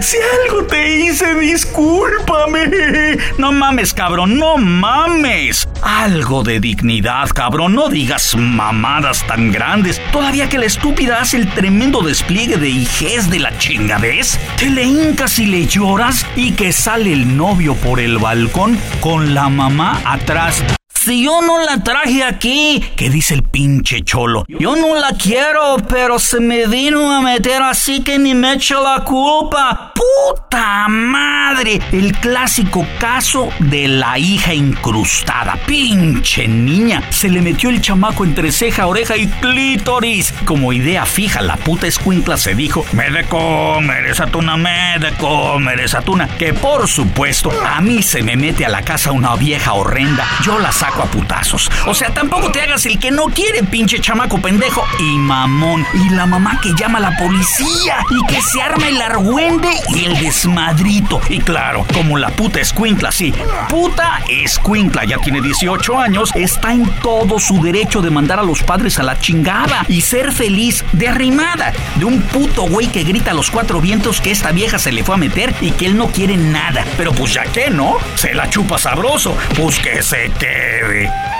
Si 0.00 0.16
algo 0.44 0.64
te 0.64 0.98
hice, 0.98 1.34
discúlpame. 1.34 3.18
No 3.38 3.52
mames, 3.52 3.94
cabrón, 3.94 4.38
no 4.38 4.56
mames. 4.56 5.68
Algo 5.82 6.42
de 6.42 6.60
dignidad, 6.60 7.28
cabrón. 7.30 7.74
No 7.74 7.88
digas 7.88 8.34
mamadas 8.36 9.26
tan 9.26 9.52
grandes. 9.52 10.00
Todavía 10.12 10.48
que 10.48 10.58
la 10.58 10.66
estúpida 10.66 11.20
hace 11.20 11.36
el 11.36 11.52
tremendo 11.52 12.02
despliegue 12.02 12.56
de 12.56 12.68
hijez 12.68 13.30
de 13.30 13.38
la 13.38 13.56
chingadez. 13.58 14.38
Te 14.56 14.70
le 14.70 14.84
hincas 14.84 15.38
y 15.38 15.46
le 15.46 15.66
lloras 15.66 16.26
y 16.36 16.52
que 16.52 16.72
sale 16.72 17.12
el 17.12 17.36
novio 17.36 17.74
por 17.74 18.00
el 18.00 18.18
balcón 18.18 18.78
con 19.00 19.34
la 19.34 19.48
mamá 19.48 20.00
atrás 20.04 20.64
si 20.98 21.24
yo 21.24 21.40
no 21.42 21.64
la 21.64 21.82
traje 21.82 22.24
aquí. 22.24 22.84
¿Qué 22.96 23.08
dice 23.08 23.34
el 23.34 23.42
pinche 23.42 24.02
cholo? 24.02 24.44
Yo 24.48 24.74
no 24.74 24.96
la 24.96 25.12
quiero, 25.12 25.76
pero 25.88 26.18
se 26.18 26.40
me 26.40 26.66
vino 26.66 27.12
a 27.12 27.20
meter 27.20 27.62
así 27.62 28.00
que 28.00 28.18
ni 28.18 28.34
me 28.34 28.54
echa 28.54 28.80
la 28.80 29.04
culpa. 29.04 29.92
¡Puta 29.94 30.88
madre! 30.88 31.80
El 31.92 32.12
clásico 32.18 32.84
caso 32.98 33.48
de 33.60 33.86
la 33.86 34.18
hija 34.18 34.52
incrustada. 34.52 35.56
Pinche 35.66 36.48
niña. 36.48 37.02
Se 37.10 37.28
le 37.28 37.42
metió 37.42 37.70
el 37.70 37.80
chamaco 37.80 38.24
entre 38.24 38.50
ceja, 38.50 38.86
oreja 38.86 39.16
y 39.16 39.28
clítoris. 39.28 40.34
Como 40.44 40.72
idea 40.72 41.06
fija, 41.06 41.42
la 41.42 41.56
puta 41.56 41.86
escuincla 41.86 42.36
se 42.36 42.54
dijo, 42.54 42.84
me 42.92 43.10
de 43.10 43.24
comer 43.24 44.06
esa 44.06 44.26
tuna, 44.26 44.56
me 44.56 44.98
de 44.98 45.12
comer 45.12 45.80
esa 45.80 46.02
tuna. 46.02 46.28
Que 46.38 46.52
por 46.52 46.88
supuesto, 46.88 47.52
a 47.64 47.80
mí 47.80 48.02
se 48.02 48.22
me 48.22 48.36
mete 48.36 48.66
a 48.66 48.68
la 48.68 48.82
casa 48.82 49.12
una 49.12 49.36
vieja 49.36 49.74
horrenda. 49.74 50.26
Yo 50.44 50.58
la 50.58 50.72
saco 50.72 50.87
a 50.96 51.06
putazos. 51.06 51.70
O 51.86 51.94
sea, 51.94 52.12
tampoco 52.12 52.50
te 52.50 52.60
hagas 52.60 52.86
el 52.86 52.98
que 52.98 53.10
no 53.10 53.24
quiere, 53.26 53.62
pinche 53.62 54.00
chamaco 54.00 54.40
pendejo. 54.40 54.84
Y 54.98 55.18
mamón. 55.18 55.86
Y 55.94 56.10
la 56.10 56.26
mamá 56.26 56.58
que 56.62 56.72
llama 56.74 56.98
a 56.98 57.02
la 57.02 57.16
policía. 57.16 57.98
Y 58.10 58.26
que 58.26 58.40
se 58.40 58.62
arma 58.62 58.88
el 58.88 59.00
argüende 59.00 59.68
y 59.94 60.04
el 60.04 60.18
desmadrito. 60.18 61.20
Y 61.28 61.40
claro, 61.40 61.86
como 61.92 62.16
la 62.18 62.30
puta 62.30 62.60
escuincla, 62.60 63.12
sí. 63.12 63.32
Puta 63.68 64.20
escuincla, 64.28 65.04
ya 65.04 65.18
tiene 65.18 65.40
18 65.40 65.98
años, 65.98 66.30
está 66.34 66.72
en 66.72 66.86
todo 67.02 67.38
su 67.38 67.62
derecho 67.62 68.00
de 68.02 68.10
mandar 68.10 68.38
a 68.38 68.42
los 68.42 68.62
padres 68.62 68.98
a 68.98 69.02
la 69.02 69.18
chingada 69.18 69.84
y 69.88 70.00
ser 70.00 70.32
feliz 70.32 70.84
de 70.92 71.08
arrimada. 71.08 71.72
De 71.96 72.04
un 72.04 72.22
puto 72.22 72.62
güey 72.62 72.88
que 72.88 73.04
grita 73.04 73.32
a 73.32 73.34
los 73.34 73.50
cuatro 73.50 73.80
vientos 73.80 74.20
que 74.20 74.30
esta 74.30 74.52
vieja 74.52 74.78
se 74.78 74.92
le 74.92 75.04
fue 75.04 75.14
a 75.14 75.18
meter 75.18 75.54
y 75.60 75.72
que 75.72 75.86
él 75.86 75.96
no 75.96 76.08
quiere 76.08 76.36
nada. 76.36 76.84
Pero 76.96 77.12
pues 77.12 77.34
ya 77.34 77.44
que 77.44 77.70
no, 77.70 77.96
se 78.14 78.34
la 78.34 78.48
chupa 78.50 78.78
sabroso. 78.78 79.36
Pues 79.56 79.78
que 79.78 80.02
se 80.02 80.30
quede. 80.38 80.77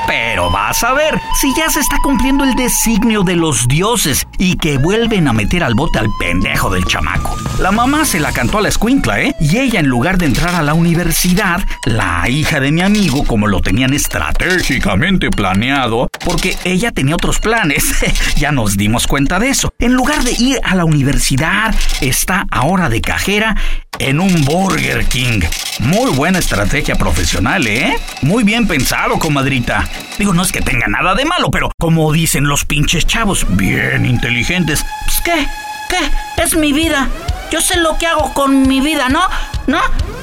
Pero 0.06 0.50
vas 0.50 0.82
a 0.84 0.94
ver, 0.94 1.20
si 1.38 1.54
ya 1.54 1.68
se 1.68 1.80
está 1.80 1.98
cumpliendo 2.02 2.44
el 2.44 2.54
designio 2.54 3.22
de 3.22 3.36
los 3.36 3.68
dioses 3.68 4.26
y 4.38 4.56
que 4.56 4.78
vuelven 4.78 5.28
a 5.28 5.32
meter 5.32 5.62
al 5.62 5.74
bote 5.74 5.98
al 5.98 6.08
pendejo 6.18 6.70
del 6.70 6.84
chamaco. 6.86 7.36
La 7.58 7.72
mamá 7.72 8.04
se 8.04 8.18
la 8.18 8.32
cantó 8.32 8.58
a 8.58 8.62
la 8.62 8.68
escuincla, 8.68 9.20
¿eh? 9.20 9.34
Y 9.38 9.58
ella, 9.58 9.80
en 9.80 9.88
lugar 9.88 10.16
de 10.16 10.26
entrar 10.26 10.54
a 10.54 10.62
la 10.62 10.74
universidad, 10.74 11.60
la 11.84 12.28
hija 12.28 12.58
de 12.60 12.72
mi 12.72 12.80
amigo, 12.80 13.24
como 13.24 13.46
lo 13.48 13.60
tenían 13.60 13.92
estratégicamente 13.92 15.30
planeado, 15.30 16.08
porque 16.24 16.56
ella 16.64 16.90
tenía 16.92 17.16
otros 17.16 17.38
planes, 17.38 17.84
ya 18.36 18.50
nos 18.50 18.76
dimos 18.76 19.06
cuenta 19.06 19.38
de 19.38 19.50
eso. 19.50 19.72
En 19.78 19.92
lugar 19.92 20.22
de 20.22 20.32
ir 20.32 20.60
a 20.64 20.74
la 20.74 20.84
universidad, 20.84 21.74
está 22.00 22.46
ahora 22.50 22.88
de 22.88 23.00
cajera 23.00 23.56
en 23.98 24.20
un 24.20 24.44
Burger 24.44 25.06
King. 25.06 25.40
Muy 25.80 26.10
buena 26.10 26.38
estrategia 26.38 26.96
profesional, 26.96 27.66
¿eh? 27.66 27.96
Muy 28.22 28.44
bien 28.44 28.66
pensado, 28.66 29.18
comadrita. 29.18 29.88
Digo, 30.18 30.34
no 30.34 30.42
es 30.42 30.52
que 30.52 30.60
tenga 30.60 30.86
nada 30.88 31.14
de 31.14 31.24
malo, 31.24 31.50
pero 31.50 31.70
como 31.78 32.12
dicen 32.12 32.44
los 32.44 32.64
pinches 32.64 33.06
chavos, 33.06 33.46
bien 33.50 34.06
inteligentes. 34.06 34.84
Pues 35.04 35.20
qué, 35.24 35.46
qué, 35.88 36.42
es 36.42 36.56
mi 36.56 36.72
vida. 36.72 37.08
Yo 37.50 37.60
sé 37.60 37.78
lo 37.78 37.96
que 37.98 38.06
hago 38.06 38.32
con 38.34 38.66
mi 38.66 38.80
vida, 38.80 39.08
¿no? 39.08 39.22
¿No? 39.66 39.80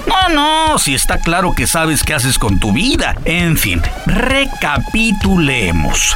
No, 0.07 0.29
no, 0.29 0.77
si 0.77 0.93
está 0.93 1.19
claro 1.19 1.53
que 1.53 1.65
sabes 1.65 2.03
qué 2.03 2.13
haces 2.13 2.37
con 2.37 2.59
tu 2.59 2.71
vida. 2.71 3.15
En 3.25 3.57
fin, 3.57 3.81
recapitulemos 4.05 6.15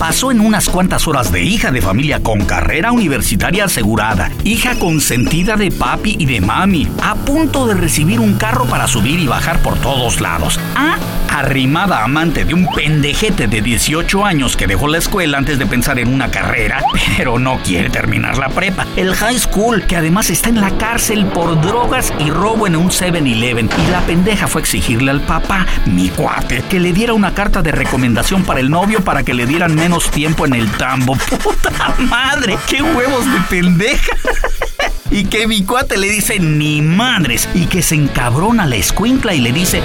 pasó 0.00 0.30
en 0.30 0.40
unas 0.40 0.70
cuantas 0.70 1.06
horas 1.06 1.30
de 1.30 1.42
hija 1.42 1.70
de 1.70 1.82
familia 1.82 2.20
con 2.22 2.46
carrera 2.46 2.90
universitaria 2.90 3.66
asegurada, 3.66 4.30
hija 4.44 4.78
consentida 4.78 5.56
de 5.56 5.70
papi 5.70 6.16
y 6.18 6.24
de 6.24 6.40
mami, 6.40 6.88
a 7.02 7.14
punto 7.16 7.66
de 7.66 7.74
recibir 7.74 8.18
un 8.18 8.38
carro 8.38 8.64
para 8.64 8.88
subir 8.88 9.20
y 9.20 9.26
bajar 9.26 9.60
por 9.60 9.76
todos 9.76 10.22
lados. 10.22 10.58
Ah, 10.74 10.96
arrimada 11.28 12.02
amante 12.02 12.46
de 12.46 12.54
un 12.54 12.66
pendejete 12.66 13.46
de 13.46 13.60
18 13.60 14.24
años 14.24 14.56
que 14.56 14.66
dejó 14.66 14.88
la 14.88 14.96
escuela 14.96 15.36
antes 15.36 15.58
de 15.58 15.66
pensar 15.66 15.98
en 15.98 16.12
una 16.12 16.30
carrera, 16.30 16.82
pero 17.18 17.38
no 17.38 17.58
quiere 17.62 17.90
terminar 17.90 18.38
la 18.38 18.48
prepa. 18.48 18.86
El 18.96 19.14
high 19.14 19.38
school, 19.38 19.82
que 19.82 19.96
además 19.96 20.30
está 20.30 20.48
en 20.48 20.62
la 20.62 20.70
cárcel 20.78 21.26
por 21.26 21.60
drogas 21.60 22.10
y 22.18 22.30
robo 22.30 22.66
en 22.66 22.74
un 22.74 22.88
7-Eleven. 22.88 23.68
Y 23.86 23.90
la 23.90 24.00
pendeja 24.00 24.48
fue 24.48 24.62
a 24.62 24.64
exigirle 24.64 25.10
al 25.10 25.20
papá, 25.20 25.66
mi 25.84 26.08
cuate, 26.08 26.62
que 26.70 26.80
le 26.80 26.94
diera 26.94 27.12
una 27.12 27.34
carta 27.34 27.60
de 27.60 27.72
recomendación 27.72 28.44
para 28.44 28.60
el 28.60 28.70
novio 28.70 29.02
para 29.02 29.22
que 29.22 29.34
le 29.34 29.46
dieran 29.46 29.74
menos 29.74 29.89
tiempo 29.98 30.46
en 30.46 30.54
el 30.54 30.70
tambo. 30.72 31.16
¡Puta 31.42 31.94
madre! 31.98 32.56
¡Qué 32.68 32.82
huevos 32.82 33.24
de 33.26 33.40
pendeja! 33.48 34.16
y 35.10 35.24
que 35.24 35.46
mi 35.46 35.64
cuate 35.64 35.96
le 35.96 36.08
dice 36.08 36.38
ni 36.38 36.82
madres 36.82 37.48
y 37.54 37.66
que 37.66 37.82
se 37.82 37.96
encabrona 37.96 38.66
la 38.66 38.76
escuincla 38.76 39.34
y 39.34 39.40
le 39.40 39.52
dice 39.52 39.82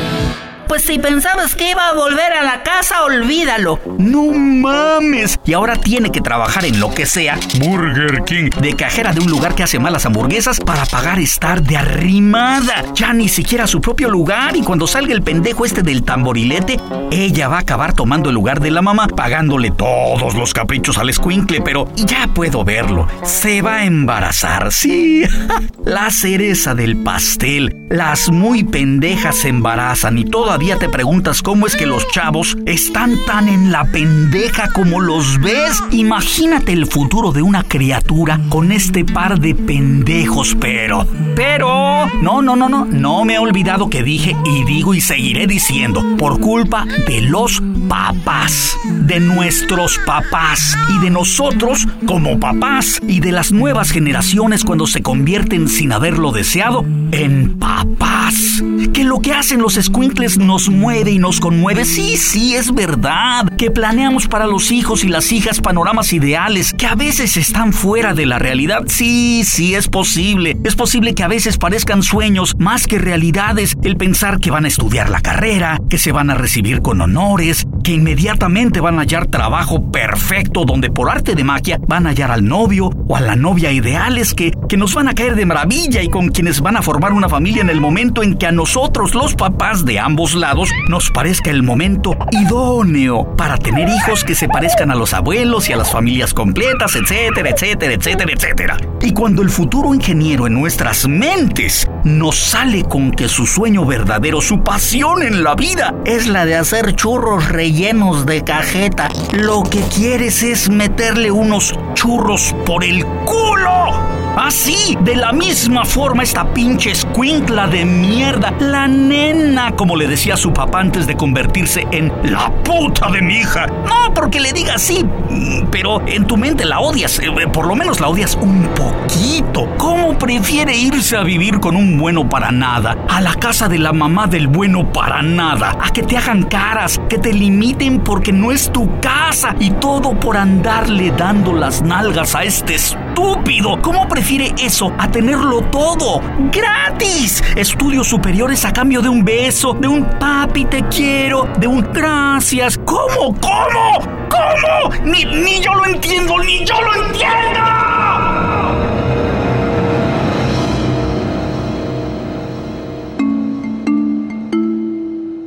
pues 0.67 0.83
si 0.83 0.99
pensabas 0.99 1.55
que 1.55 1.71
iba 1.71 1.89
a 1.89 1.93
volver 1.93 2.33
a 2.33 2.43
la 2.43 2.63
casa, 2.63 3.03
olvídalo. 3.03 3.79
No 3.97 4.31
mames. 4.31 5.37
Y 5.45 5.53
ahora 5.53 5.75
tiene 5.75 6.11
que 6.11 6.21
trabajar 6.21 6.65
en 6.65 6.79
lo 6.79 6.93
que 6.93 7.05
sea. 7.05 7.37
Burger 7.59 8.23
King. 8.23 8.49
De 8.61 8.75
cajera 8.75 9.13
de 9.13 9.21
un 9.21 9.29
lugar 9.29 9.55
que 9.55 9.63
hace 9.63 9.79
malas 9.79 10.05
hamburguesas 10.05 10.59
para 10.59 10.85
pagar 10.85 11.19
estar 11.19 11.61
de 11.61 11.77
arrimada. 11.77 12.83
Ya 12.93 13.13
ni 13.13 13.29
siquiera 13.29 13.67
su 13.67 13.81
propio 13.81 14.09
lugar. 14.09 14.55
Y 14.55 14.61
cuando 14.61 14.87
salga 14.87 15.13
el 15.13 15.21
pendejo 15.21 15.65
este 15.65 15.81
del 15.81 16.03
tamborilete, 16.03 16.79
ella 17.11 17.47
va 17.47 17.57
a 17.57 17.61
acabar 17.61 17.93
tomando 17.93 18.29
el 18.29 18.35
lugar 18.35 18.59
de 18.59 18.71
la 18.71 18.81
mamá, 18.81 19.07
pagándole 19.07 19.71
todos 19.71 20.35
los 20.35 20.53
caprichos 20.53 20.97
al 20.97 21.09
escuincle. 21.09 21.61
Pero 21.61 21.87
ya 21.95 22.27
puedo 22.33 22.63
verlo. 22.63 23.07
Se 23.23 23.61
va 23.61 23.77
a 23.77 23.85
embarazar, 23.85 24.71
sí. 24.71 25.23
la 25.85 26.09
cereza 26.09 26.75
del 26.75 26.97
pastel. 26.97 27.75
Las 27.89 28.29
muy 28.29 28.63
pendejas 28.63 29.37
se 29.37 29.49
embarazan 29.49 30.17
y 30.17 30.25
toda 30.25 30.54
todavía 30.55 30.79
te 30.79 30.87
preguntas 30.87 31.41
cómo 31.41 31.67
es 31.67 31.75
que 31.75 31.85
los 31.85 32.07
chavos 32.07 32.55
están 32.65 33.17
tan 33.27 33.49
en 33.49 33.73
la 33.73 33.83
pendeja 33.83 34.69
como 34.69 35.01
los 35.01 35.41
ves. 35.41 35.83
Imagínate 35.91 36.71
el 36.71 36.85
futuro 36.87 37.33
de 37.33 37.41
una 37.41 37.63
criatura 37.63 38.39
con 38.47 38.71
este 38.71 39.03
par 39.03 39.41
de 39.41 39.53
pendejos, 39.53 40.55
pero... 40.57 41.05
Pero... 41.35 42.05
No, 42.21 42.41
no, 42.41 42.55
no, 42.55 42.69
no. 42.69 42.85
No 42.85 43.25
me 43.25 43.33
he 43.33 43.39
olvidado 43.39 43.89
que 43.89 44.01
dije 44.01 44.33
y 44.45 44.63
digo 44.63 44.93
y 44.93 45.01
seguiré 45.01 45.45
diciendo. 45.47 46.01
Por 46.17 46.39
culpa 46.39 46.85
de 47.05 47.21
los 47.21 47.61
papás. 47.89 48.77
De 48.85 49.19
nuestros 49.19 49.99
papás. 50.05 50.77
Y 50.95 51.03
de 51.03 51.09
nosotros 51.09 51.85
como 52.05 52.39
papás. 52.39 53.01
Y 53.05 53.19
de 53.19 53.33
las 53.33 53.51
nuevas 53.51 53.91
generaciones 53.91 54.63
cuando 54.63 54.87
se 54.87 55.01
convierten 55.01 55.67
sin 55.67 55.91
haberlo 55.91 56.31
deseado 56.31 56.85
en 57.11 57.59
papás. 57.59 58.63
Que 58.93 59.03
lo 59.03 59.19
que 59.19 59.33
hacen 59.33 59.61
los 59.61 59.73
squinkles 59.73 60.37
nos 60.45 60.69
mueve 60.69 61.11
y 61.11 61.19
nos 61.19 61.39
conmueve. 61.39 61.85
Sí, 61.85 62.17
sí, 62.17 62.55
es 62.55 62.73
verdad. 62.73 63.49
Que 63.57 63.71
planeamos 63.71 64.27
para 64.27 64.47
los 64.47 64.71
hijos 64.71 65.03
y 65.03 65.07
las 65.07 65.31
hijas 65.31 65.59
panoramas 65.59 66.13
ideales 66.13 66.73
que 66.73 66.85
a 66.85 66.95
veces 66.95 67.37
están 67.37 67.73
fuera 67.73 68.13
de 68.13 68.25
la 68.25 68.39
realidad. 68.39 68.83
Sí, 68.87 69.43
sí, 69.43 69.75
es 69.75 69.87
posible. 69.87 70.57
Es 70.63 70.75
posible 70.75 71.13
que 71.13 71.23
a 71.23 71.27
veces 71.27 71.57
parezcan 71.57 72.03
sueños 72.03 72.55
más 72.57 72.87
que 72.87 72.99
realidades. 72.99 73.75
El 73.83 73.97
pensar 73.97 74.39
que 74.39 74.51
van 74.51 74.65
a 74.65 74.69
estudiar 74.69 75.09
la 75.09 75.21
carrera, 75.21 75.79
que 75.89 75.97
se 75.97 76.11
van 76.11 76.29
a 76.29 76.35
recibir 76.35 76.81
con 76.81 77.01
honores, 77.01 77.67
que 77.85 77.91
inmediatamente 77.91 78.81
van 78.81 78.97
a 78.97 79.03
hallar 79.03 79.27
trabajo 79.27 79.91
perfecto 79.91 80.65
donde 80.65 80.89
por 80.89 81.07
arte 81.07 81.35
de 81.35 81.43
magia 81.43 81.79
van 81.87 82.07
a 82.07 82.09
hallar 82.09 82.31
al 82.31 82.43
novio 82.43 82.89
o 83.07 83.15
a 83.15 83.21
la 83.21 83.35
novia 83.35 83.71
ideales 83.71 84.33
que, 84.33 84.51
que 84.67 84.75
nos 84.75 84.95
van 84.95 85.07
a 85.07 85.13
caer 85.13 85.35
de 85.35 85.45
maravilla 85.45 86.01
y 86.01 86.09
con 86.09 86.29
quienes 86.29 86.61
van 86.61 86.77
a 86.77 86.81
formar 86.81 87.13
una 87.13 87.29
familia 87.29 87.61
en 87.61 87.69
el 87.69 87.79
momento 87.79 88.23
en 88.23 88.37
que 88.37 88.47
a 88.47 88.51
nosotros, 88.51 89.13
los 89.13 89.35
papás 89.35 89.85
de 89.85 89.99
ambos 89.99 90.33
lados, 90.33 90.71
nos 90.89 91.11
parezca 91.11 91.51
el 91.51 91.61
momento 91.61 92.17
idóneo 92.31 93.35
para 93.35 93.55
tener 93.59 93.87
hijos 93.87 94.23
que 94.23 94.33
se 94.33 94.49
parezcan 94.49 94.89
a 94.89 94.95
los 94.95 95.13
abuelos 95.13 95.69
y 95.69 95.73
a 95.73 95.77
las 95.77 95.91
familias 95.91 96.33
completas, 96.33 96.95
etcétera, 96.95 97.51
etcétera, 97.51 97.93
etcétera, 97.93 98.33
etcétera. 98.33 98.77
Y 98.99 99.13
cuando 99.13 99.43
el 99.43 99.51
futuro 99.51 99.93
ingeniero 99.93 100.47
en 100.47 100.55
nuestras 100.55 101.07
mentes 101.07 101.87
nos 102.05 102.37
sale 102.39 102.83
con 102.83 103.11
que 103.11 103.27
su 103.27 103.45
sueño 103.45 103.85
verdadero, 103.85 104.39
su 104.39 104.63
pasión 104.63 105.21
en 105.23 105.43
la 105.43 105.55
vida, 105.55 105.93
es 106.05 106.27
la 106.27 106.45
de 106.45 106.55
hacer 106.55 106.95
churros 106.95 107.49
reyes 107.49 107.75
llenos 107.75 108.25
de 108.25 108.43
cajeta. 108.43 109.09
Lo 109.33 109.63
que 109.63 109.81
quieres 109.81 110.41
es 110.43 110.69
meterle 110.69 111.29
unos 111.29 111.77
churros 111.93 112.55
por 112.65 112.83
el 112.83 113.05
culo. 113.25 114.04
Así, 114.45 114.95
de 115.01 115.15
la 115.15 115.31
misma 115.31 115.85
forma, 115.85 116.21
esta 116.21 116.53
pinche 116.53 116.91
escuincla 116.91 117.65
de 117.65 117.83
mierda, 117.83 118.53
la 118.59 118.87
nena, 118.87 119.71
como 119.71 119.95
le 119.95 120.07
decía 120.07 120.37
su 120.37 120.53
papá 120.53 120.81
antes 120.81 121.07
de 121.07 121.17
convertirse 121.17 121.87
en 121.89 122.13
la 122.21 122.51
puta 122.61 123.09
de 123.09 123.23
mi 123.23 123.37
hija. 123.37 123.65
No 123.65 124.13
porque 124.13 124.39
le 124.39 124.53
diga 124.53 124.75
así, 124.75 125.03
mm, 125.03 125.69
pero 125.71 125.99
en 126.07 126.27
tu 126.27 126.37
mente 126.37 126.63
la 126.63 126.79
odias, 126.79 127.17
eh, 127.17 127.31
por 127.51 127.65
lo 127.65 127.75
menos 127.75 127.99
la 127.99 128.07
odias 128.07 128.37
un 128.39 128.69
poquito. 128.75 129.67
¿Cómo 129.79 130.15
prefiere 130.15 130.77
irse 130.77 131.17
a 131.17 131.23
vivir 131.23 131.59
con 131.59 131.75
un 131.75 131.97
bueno 131.97 132.29
para 132.29 132.51
nada? 132.51 132.95
A 133.09 133.21
la 133.21 133.33
casa 133.33 133.67
de 133.67 133.79
la 133.79 133.93
mamá 133.93 134.27
del 134.27 134.47
bueno 134.47 134.91
para 134.91 135.23
nada. 135.23 135.75
A 135.81 135.89
que 135.89 136.03
te 136.03 136.17
hagan 136.17 136.43
caras, 136.43 137.01
que 137.09 137.17
te 137.17 137.33
limiten 137.33 137.99
porque 138.01 138.31
no 138.31 138.51
es 138.51 138.71
tu 138.71 138.99
casa 138.99 139.55
y 139.59 139.71
todo 139.71 140.11
por 140.19 140.37
andarle 140.37 141.09
dando 141.09 141.51
las 141.51 141.81
nalgas 141.81 142.35
a 142.35 142.43
este 142.43 142.75
estúpido. 143.15 143.81
¿Cómo 143.81 144.07
prefiere 144.07 144.53
eso 144.61 144.91
a 144.97 145.09
tenerlo 145.09 145.61
todo? 145.71 146.21
¡Gratis! 146.51 147.41
Estudios 147.55 148.07
superiores 148.07 148.65
a 148.65 148.73
cambio 148.73 149.01
de 149.01 149.07
un 149.07 149.23
beso, 149.23 149.73
de 149.73 149.87
un 149.87 150.03
papi 150.19 150.65
te 150.65 150.83
quiero, 150.89 151.47
de 151.57 151.65
un 151.65 151.81
gracias. 151.93 152.77
¿Cómo? 152.77 153.33
¿Cómo? 153.39 153.99
¿Cómo? 154.29 154.95
Ni, 155.05 155.23
ni 155.23 155.61
yo 155.61 155.73
lo 155.73 155.85
entiendo, 155.85 156.39
ni 156.39 156.65
yo 156.65 156.75
lo 156.81 157.05
entiendo. 157.05 157.59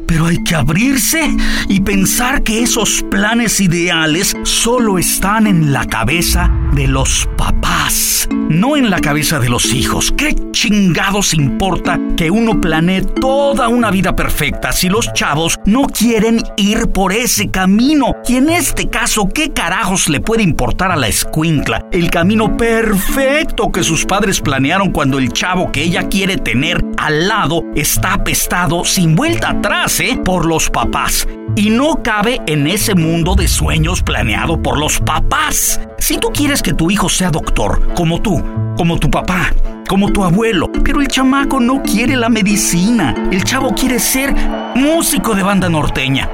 Pero 0.06 0.24
hay 0.24 0.42
que 0.42 0.54
abrirse 0.54 1.36
y 1.68 1.80
pensar 1.80 2.42
que 2.42 2.62
esos 2.62 3.04
planes 3.10 3.60
ideales 3.60 4.34
solo 4.42 4.98
están 4.98 5.46
en 5.46 5.70
la 5.70 5.84
cabeza 5.84 6.50
de 6.72 6.86
los 6.86 7.28
papás, 7.36 8.28
no 8.48 8.76
en 8.76 8.90
la 8.90 9.00
cabeza 9.00 9.38
de 9.38 9.48
los 9.48 9.72
hijos. 9.72 10.12
¿Qué 10.16 10.34
chingados 10.52 11.34
importa 11.34 11.98
que 12.16 12.30
uno 12.30 12.60
planee 12.60 13.02
toda 13.02 13.68
una 13.68 13.90
vida 13.90 14.14
perfecta 14.14 14.72
si 14.72 14.88
los 14.88 15.12
chavos 15.12 15.58
no 15.64 15.86
quieren 15.86 16.42
ir 16.56 16.88
por 16.88 17.12
ese 17.12 17.50
camino? 17.50 18.14
Y 18.26 18.36
en 18.36 18.50
este 18.50 18.88
caso, 18.88 19.28
¿qué 19.28 19.50
carajos 19.50 20.08
le 20.08 20.20
puede 20.20 20.42
importar 20.42 20.90
a 20.90 20.96
la 20.96 21.08
escuincla 21.08 21.86
el 21.92 22.10
camino 22.10 22.56
perfecto 22.56 23.70
que 23.72 23.82
sus 23.82 24.04
padres 24.04 24.40
planearon 24.40 24.92
cuando 24.92 25.18
el 25.18 25.32
chavo 25.32 25.72
que 25.72 25.82
ella 25.82 26.08
quiere 26.08 26.36
tener 26.36 26.84
al 26.96 27.28
lado 27.28 27.62
está 27.74 28.14
apestado 28.14 28.84
sin 28.84 29.14
vuelta 29.14 29.50
atrás, 29.50 30.00
¿eh? 30.00 30.20
Por 30.24 30.46
los 30.46 30.70
papás. 30.70 31.26
Y 31.56 31.70
no 31.70 32.02
cabe 32.02 32.40
en 32.46 32.66
ese 32.66 32.94
mundo 32.94 33.34
de 33.34 33.48
sueños 33.48 34.02
planeado 34.02 34.62
por 34.62 34.78
los 34.78 35.00
papás. 35.00 35.80
Si 35.98 36.18
tú 36.18 36.28
quieres 36.32 36.57
que 36.62 36.72
tu 36.72 36.90
hijo 36.90 37.08
sea 37.08 37.30
doctor, 37.30 37.94
como 37.94 38.20
tú, 38.20 38.42
como 38.76 38.98
tu 38.98 39.10
papá, 39.10 39.52
como 39.88 40.12
tu 40.12 40.24
abuelo, 40.24 40.70
pero 40.84 41.00
el 41.00 41.08
chamaco 41.08 41.60
no 41.60 41.82
quiere 41.82 42.16
la 42.16 42.28
medicina. 42.28 43.14
El 43.30 43.44
chavo 43.44 43.74
quiere 43.74 43.98
ser 43.98 44.34
músico 44.74 45.34
de 45.34 45.42
banda 45.42 45.68
norteña. 45.68 46.28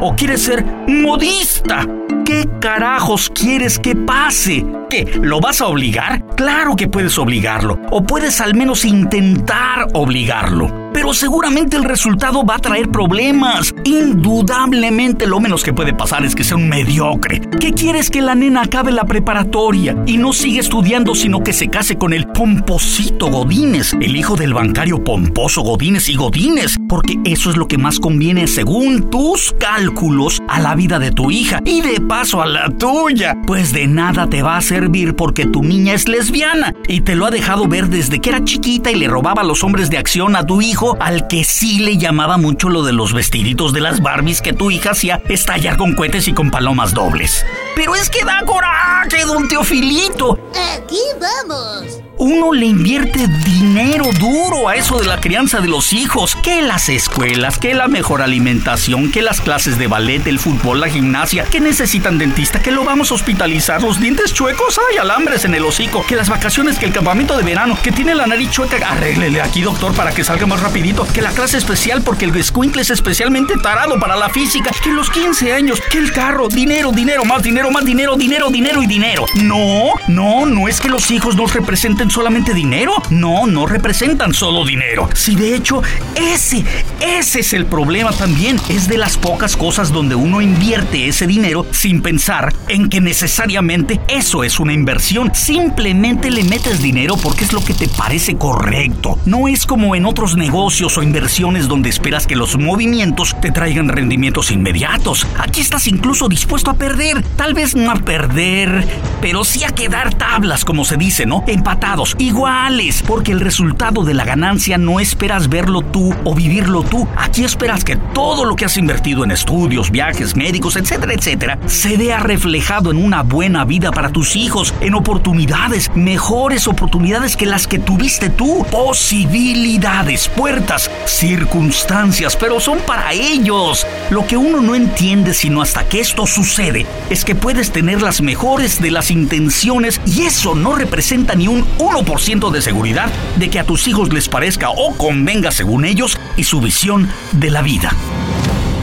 O 0.00 0.14
quiere 0.14 0.36
ser 0.36 0.64
modista. 0.86 1.86
¿Qué 2.24 2.48
carajos 2.60 3.30
quieres 3.34 3.78
que 3.78 3.94
pase? 3.94 4.66
¿Qué? 4.90 5.18
¿Lo 5.22 5.40
vas 5.40 5.60
a 5.60 5.66
obligar? 5.66 6.24
Claro 6.36 6.76
que 6.76 6.88
puedes 6.88 7.16
obligarlo. 7.18 7.78
O 7.90 8.02
puedes 8.02 8.40
al 8.40 8.54
menos 8.54 8.84
intentar 8.84 9.86
obligarlo 9.94 10.85
pero 10.96 11.12
seguramente 11.12 11.76
el 11.76 11.84
resultado 11.84 12.42
va 12.42 12.54
a 12.54 12.58
traer 12.58 12.88
problemas. 12.88 13.74
Indudablemente 13.84 15.26
lo 15.26 15.40
menos 15.40 15.62
que 15.62 15.74
puede 15.74 15.92
pasar 15.92 16.24
es 16.24 16.34
que 16.34 16.42
sea 16.42 16.56
un 16.56 16.70
mediocre. 16.70 17.42
¿Qué 17.60 17.74
quieres 17.74 18.08
que 18.08 18.22
la 18.22 18.34
nena 18.34 18.62
acabe 18.62 18.92
la 18.92 19.04
preparatoria 19.04 19.94
y 20.06 20.16
no 20.16 20.32
siga 20.32 20.58
estudiando 20.58 21.14
sino 21.14 21.42
que 21.42 21.52
se 21.52 21.68
case 21.68 21.98
con 21.98 22.14
el 22.14 22.26
pomposito 22.28 23.26
Godínez, 23.26 23.92
el 24.00 24.16
hijo 24.16 24.36
del 24.36 24.54
bancario 24.54 25.04
pomposo 25.04 25.60
Godínez 25.60 26.08
y 26.08 26.14
Godínez? 26.14 26.76
Porque 26.88 27.18
eso 27.26 27.50
es 27.50 27.58
lo 27.58 27.68
que 27.68 27.76
más 27.76 28.00
conviene 28.00 28.46
según 28.46 29.10
tus 29.10 29.54
cálculos 29.60 30.40
a 30.48 30.60
la 30.60 30.74
vida 30.76 30.98
de 30.98 31.10
tu 31.10 31.30
hija 31.30 31.60
y 31.66 31.82
de 31.82 32.00
paso 32.00 32.40
a 32.40 32.46
la 32.46 32.70
tuya. 32.70 33.36
Pues 33.46 33.74
de 33.74 33.86
nada 33.86 34.28
te 34.28 34.40
va 34.40 34.56
a 34.56 34.62
servir 34.62 35.14
porque 35.14 35.44
tu 35.44 35.62
niña 35.62 35.92
es 35.92 36.08
lesbiana 36.08 36.72
y 36.88 37.02
te 37.02 37.16
lo 37.16 37.26
ha 37.26 37.30
dejado 37.30 37.68
ver 37.68 37.90
desde 37.90 38.18
que 38.18 38.30
era 38.30 38.42
chiquita 38.44 38.90
y 38.90 38.94
le 38.94 39.08
robaba 39.08 39.42
a 39.42 39.44
los 39.44 39.62
hombres 39.62 39.90
de 39.90 39.98
acción 39.98 40.36
a 40.36 40.46
tu 40.46 40.62
hijo 40.62 40.85
al 41.00 41.26
que 41.26 41.44
sí 41.44 41.80
le 41.80 41.96
llamaba 41.96 42.36
mucho 42.36 42.68
lo 42.68 42.82
de 42.82 42.92
los 42.92 43.12
vestiditos 43.12 43.72
de 43.72 43.80
las 43.80 44.00
Barbies 44.00 44.40
que 44.40 44.52
tu 44.52 44.70
hija 44.70 44.90
hacía 44.90 45.22
estallar 45.28 45.76
con 45.76 45.94
cohetes 45.94 46.28
y 46.28 46.34
con 46.34 46.50
palomas 46.50 46.94
dobles. 46.94 47.44
Pero 47.74 47.94
es 47.94 48.08
que 48.08 48.24
da 48.24 48.42
coraje, 48.44 49.24
don 49.24 49.48
Teofilito. 49.48 50.38
Aquí 50.76 51.00
vamos 51.20 52.05
uno 52.18 52.52
le 52.52 52.66
invierte 52.66 53.28
dinero 53.44 54.04
duro 54.18 54.68
a 54.68 54.76
eso 54.76 54.98
de 54.98 55.06
la 55.06 55.20
crianza 55.20 55.60
de 55.60 55.68
los 55.68 55.92
hijos. 55.92 56.36
Que 56.36 56.62
las 56.62 56.88
escuelas, 56.88 57.58
que 57.58 57.74
la 57.74 57.88
mejor 57.88 58.22
alimentación, 58.22 59.12
que 59.12 59.22
las 59.22 59.40
clases 59.40 59.78
de 59.78 59.86
ballet, 59.86 60.26
el 60.26 60.38
fútbol, 60.38 60.80
la 60.80 60.88
gimnasia, 60.88 61.44
que 61.44 61.60
necesitan 61.60 62.18
dentista, 62.18 62.60
que 62.60 62.70
lo 62.70 62.84
vamos 62.84 63.10
a 63.10 63.14
hospitalizar, 63.14 63.82
los 63.82 64.00
dientes 64.00 64.32
chuecos, 64.32 64.80
hay 64.90 64.98
alambres 64.98 65.44
en 65.44 65.54
el 65.54 65.64
hocico, 65.64 66.04
que 66.06 66.16
las 66.16 66.28
vacaciones, 66.28 66.78
que 66.78 66.86
el 66.86 66.92
campamento 66.92 67.36
de 67.36 67.42
verano, 67.42 67.78
que 67.82 67.92
tiene 67.92 68.14
la 68.14 68.26
nariz 68.26 68.50
chueca, 68.50 68.76
arréglele 68.90 69.40
aquí 69.40 69.62
doctor 69.62 69.94
para 69.94 70.12
que 70.12 70.24
salga 70.24 70.46
más 70.46 70.60
rapidito, 70.60 71.06
que 71.12 71.22
la 71.22 71.30
clase 71.30 71.58
especial 71.58 72.02
porque 72.02 72.24
el 72.24 72.44
squinkle 72.44 72.82
es 72.82 72.90
especialmente 72.90 73.54
tarado 73.62 73.98
para 73.98 74.16
la 74.16 74.30
física, 74.30 74.70
que 74.82 74.90
los 74.90 75.10
15 75.10 75.52
años, 75.52 75.80
que 75.90 75.98
el 75.98 76.12
carro, 76.12 76.48
dinero, 76.48 76.92
dinero, 76.92 77.24
más 77.24 77.42
dinero, 77.42 77.70
más 77.70 77.84
dinero, 77.84 78.16
dinero, 78.16 78.50
dinero 78.50 78.82
y 78.82 78.86
dinero. 78.86 79.26
No, 79.42 79.92
no, 80.08 80.46
no 80.46 80.68
es 80.68 80.80
que 80.80 80.88
los 80.88 81.10
hijos 81.10 81.36
nos 81.36 81.52
representen 81.52 82.05
solamente 82.10 82.54
dinero. 82.54 82.92
No, 83.10 83.46
no 83.46 83.66
representan 83.66 84.32
solo 84.32 84.64
dinero. 84.64 85.08
Si 85.14 85.34
de 85.34 85.54
hecho, 85.54 85.82
ese, 86.14 86.64
ese 87.00 87.40
es 87.40 87.52
el 87.52 87.66
problema 87.66 88.12
también. 88.12 88.60
Es 88.68 88.88
de 88.88 88.98
las 88.98 89.16
pocas 89.16 89.56
cosas 89.56 89.92
donde 89.92 90.14
uno 90.14 90.40
invierte 90.40 91.08
ese 91.08 91.26
dinero 91.26 91.66
sin 91.72 92.02
pensar 92.02 92.52
en 92.68 92.88
que 92.88 93.00
necesariamente 93.00 94.00
eso 94.08 94.44
es 94.44 94.60
una 94.60 94.72
inversión. 94.72 95.32
Simplemente 95.34 96.30
le 96.30 96.44
metes 96.44 96.82
dinero 96.82 97.16
porque 97.16 97.44
es 97.44 97.52
lo 97.52 97.64
que 97.64 97.74
te 97.74 97.88
parece 97.88 98.36
correcto. 98.36 99.18
No 99.24 99.48
es 99.48 99.66
como 99.66 99.94
en 99.94 100.06
otros 100.06 100.36
negocios 100.36 100.96
o 100.98 101.02
inversiones 101.02 101.68
donde 101.68 101.88
esperas 101.88 102.26
que 102.26 102.36
los 102.36 102.58
movimientos 102.58 103.36
te 103.40 103.50
traigan 103.50 103.88
rendimientos 103.88 104.50
inmediatos. 104.50 105.26
Aquí 105.38 105.60
estás 105.60 105.86
incluso 105.86 106.28
dispuesto 106.28 106.70
a 106.70 106.74
perder. 106.74 107.22
Tal 107.36 107.54
vez 107.54 107.74
no 107.74 107.90
a 107.90 107.96
perder, 107.96 108.86
pero 109.20 109.44
sí 109.44 109.64
a 109.64 109.68
quedar 109.68 110.14
tablas, 110.14 110.64
como 110.64 110.84
se 110.84 110.96
dice, 110.96 111.26
¿no? 111.26 111.44
Empatado 111.46 111.95
iguales, 112.18 113.02
porque 113.06 113.32
el 113.32 113.40
resultado 113.40 114.04
de 114.04 114.12
la 114.12 114.24
ganancia 114.24 114.76
no 114.76 115.00
esperas 115.00 115.48
verlo 115.48 115.80
tú 115.80 116.14
o 116.24 116.34
vivirlo 116.34 116.82
tú. 116.82 117.08
Aquí 117.16 117.44
esperas 117.44 117.84
que 117.84 117.96
todo 117.96 118.44
lo 118.44 118.54
que 118.54 118.66
has 118.66 118.76
invertido 118.76 119.24
en 119.24 119.30
estudios, 119.30 119.90
viajes, 119.90 120.36
médicos, 120.36 120.76
etcétera, 120.76 121.14
etcétera, 121.14 121.58
se 121.66 121.96
vea 121.96 122.18
reflejado 122.18 122.90
en 122.90 122.98
una 122.98 123.22
buena 123.22 123.64
vida 123.64 123.90
para 123.92 124.10
tus 124.10 124.36
hijos, 124.36 124.74
en 124.80 124.94
oportunidades, 124.94 125.90
mejores 125.94 126.68
oportunidades 126.68 127.36
que 127.36 127.46
las 127.46 127.66
que 127.66 127.78
tuviste 127.78 128.28
tú, 128.28 128.66
posibilidades, 128.70 130.28
puertas, 130.28 130.90
circunstancias, 131.06 132.36
pero 132.36 132.60
son 132.60 132.78
para 132.80 133.12
ellos. 133.12 133.86
Lo 134.10 134.26
que 134.26 134.36
uno 134.36 134.60
no 134.60 134.74
entiende 134.74 135.32
sino 135.32 135.62
hasta 135.62 135.88
que 135.88 136.00
esto 136.00 136.26
sucede 136.26 136.86
es 137.08 137.24
que 137.24 137.34
puedes 137.34 137.72
tener 137.72 138.02
las 138.02 138.20
mejores 138.20 138.80
de 138.80 138.90
las 138.90 139.10
intenciones 139.10 140.00
y 140.04 140.22
eso 140.22 140.54
no 140.54 140.74
representa 140.74 141.34
ni 141.34 141.48
un 141.48 141.64
1% 141.86 142.50
de 142.50 142.62
seguridad 142.62 143.10
de 143.36 143.50
que 143.50 143.58
a 143.58 143.64
tus 143.64 143.86
hijos 143.88 144.12
les 144.12 144.28
parezca 144.28 144.70
o 144.70 144.94
convenga 144.96 145.50
según 145.50 145.84
ellos 145.84 146.18
y 146.36 146.44
su 146.44 146.60
visión 146.60 147.08
de 147.32 147.50
la 147.50 147.62
vida. 147.62 147.90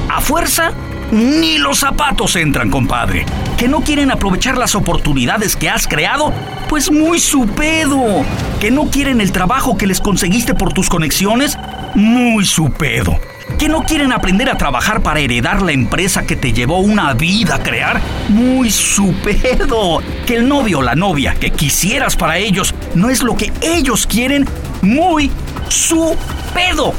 A 0.10 0.22
fuerza, 0.22 0.72
ni 1.12 1.58
los 1.58 1.80
zapatos 1.80 2.36
entran, 2.36 2.70
compadre. 2.70 3.26
Que 3.58 3.68
no 3.68 3.82
quieren 3.82 4.12
aprovechar 4.12 4.58
las 4.58 4.76
oportunidades 4.76 5.56
que 5.56 5.70
has 5.70 5.88
creado, 5.88 6.34
pues 6.70 6.92
muy 6.92 7.20
su 7.20 7.48
pedo. 7.48 8.26
Que 8.60 8.72
no 8.72 8.90
quieren 8.90 9.22
el 9.22 9.32
trabajo 9.32 9.78
que 9.78 9.88
les 9.88 10.00
conseguiste 10.00 10.54
por 10.54 10.74
tus 10.74 10.90
conexiones, 10.90 11.58
muy 11.96 12.46
su 12.46 12.72
pedo 12.72 13.20
que 13.58 13.70
no 13.70 13.84
quieren 13.84 14.12
aprender 14.12 14.50
a 14.50 14.58
trabajar 14.58 15.02
para 15.02 15.20
heredar 15.20 15.62
la 15.62 15.72
empresa 15.72 16.26
que 16.26 16.36
te 16.36 16.54
llevó 16.54 16.80
una 16.80 17.14
vida 17.14 17.56
a 17.56 17.64
crear? 17.64 18.02
Muy 18.30 18.72
su 18.72 19.14
pedo. 19.24 20.02
Que 20.26 20.36
el 20.36 20.48
novio 20.48 20.80
o 20.80 20.82
la 20.82 20.96
novia 20.96 21.36
que 21.36 21.52
quisieras 21.52 22.16
para 22.16 22.38
ellos 22.38 22.74
no 22.96 23.10
es 23.10 23.24
lo 23.24 23.36
que 23.36 23.52
ellos 23.62 24.08
quieren, 24.08 24.48
muy 24.82 25.32
su 25.70 26.16
pedo. 26.54 26.94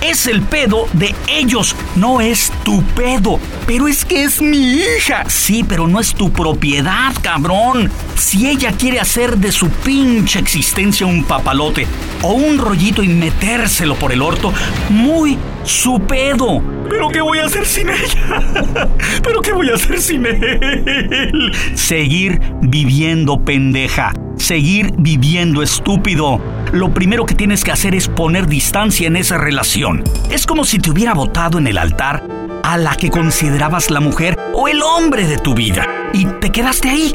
Es 0.00 0.26
el 0.26 0.40
pedo 0.40 0.88
de 0.94 1.14
ellos, 1.28 1.76
no 1.94 2.22
es 2.22 2.50
tu 2.64 2.82
pedo. 2.82 3.38
Pero 3.66 3.86
es 3.86 4.06
que 4.06 4.24
es 4.24 4.40
mi 4.40 4.76
hija. 4.76 5.24
Sí, 5.28 5.62
pero 5.62 5.86
no 5.86 6.00
es 6.00 6.14
tu 6.14 6.32
propiedad, 6.32 7.12
cabrón. 7.20 7.90
Si 8.16 8.48
ella 8.48 8.72
quiere 8.72 8.98
hacer 8.98 9.36
de 9.36 9.52
su 9.52 9.68
pinche 9.68 10.38
existencia 10.38 11.06
un 11.06 11.24
papalote 11.24 11.86
o 12.22 12.32
un 12.32 12.56
rollito 12.56 13.02
y 13.02 13.08
metérselo 13.08 13.94
por 13.94 14.12
el 14.12 14.22
orto, 14.22 14.54
muy 14.88 15.38
su 15.64 16.00
pedo. 16.00 16.62
¿Pero 16.88 17.08
qué 17.08 17.20
voy 17.20 17.38
a 17.38 17.46
hacer 17.46 17.64
sin 17.64 17.88
ella? 17.88 18.42
¿Pero 19.22 19.40
qué 19.40 19.52
voy 19.52 19.70
a 19.70 19.74
hacer 19.74 20.00
sin 20.00 20.26
él? 20.26 21.52
Seguir 21.74 22.40
viviendo 22.62 23.44
pendeja. 23.44 24.12
Seguir 24.36 24.92
viviendo 24.98 25.62
estúpido. 25.62 26.40
Lo 26.72 26.92
primero 26.92 27.26
que 27.26 27.34
tienes 27.34 27.62
que 27.64 27.72
hacer 27.72 27.94
es 27.94 28.08
poner 28.08 28.46
distancia 28.46 29.06
en 29.06 29.16
esa 29.16 29.38
relación. 29.38 30.02
Es 30.30 30.46
como 30.46 30.64
si 30.64 30.78
te 30.78 30.90
hubiera 30.90 31.14
votado 31.14 31.58
en 31.58 31.66
el 31.66 31.78
altar 31.78 32.22
a 32.62 32.76
la 32.76 32.96
que 32.96 33.10
considerabas 33.10 33.90
la 33.90 34.00
mujer 34.00 34.38
o 34.54 34.68
el 34.68 34.82
hombre 34.82 35.26
de 35.26 35.38
tu 35.38 35.54
vida. 35.54 35.86
Y 36.12 36.24
te 36.24 36.50
quedaste 36.50 36.88
ahí, 36.88 37.14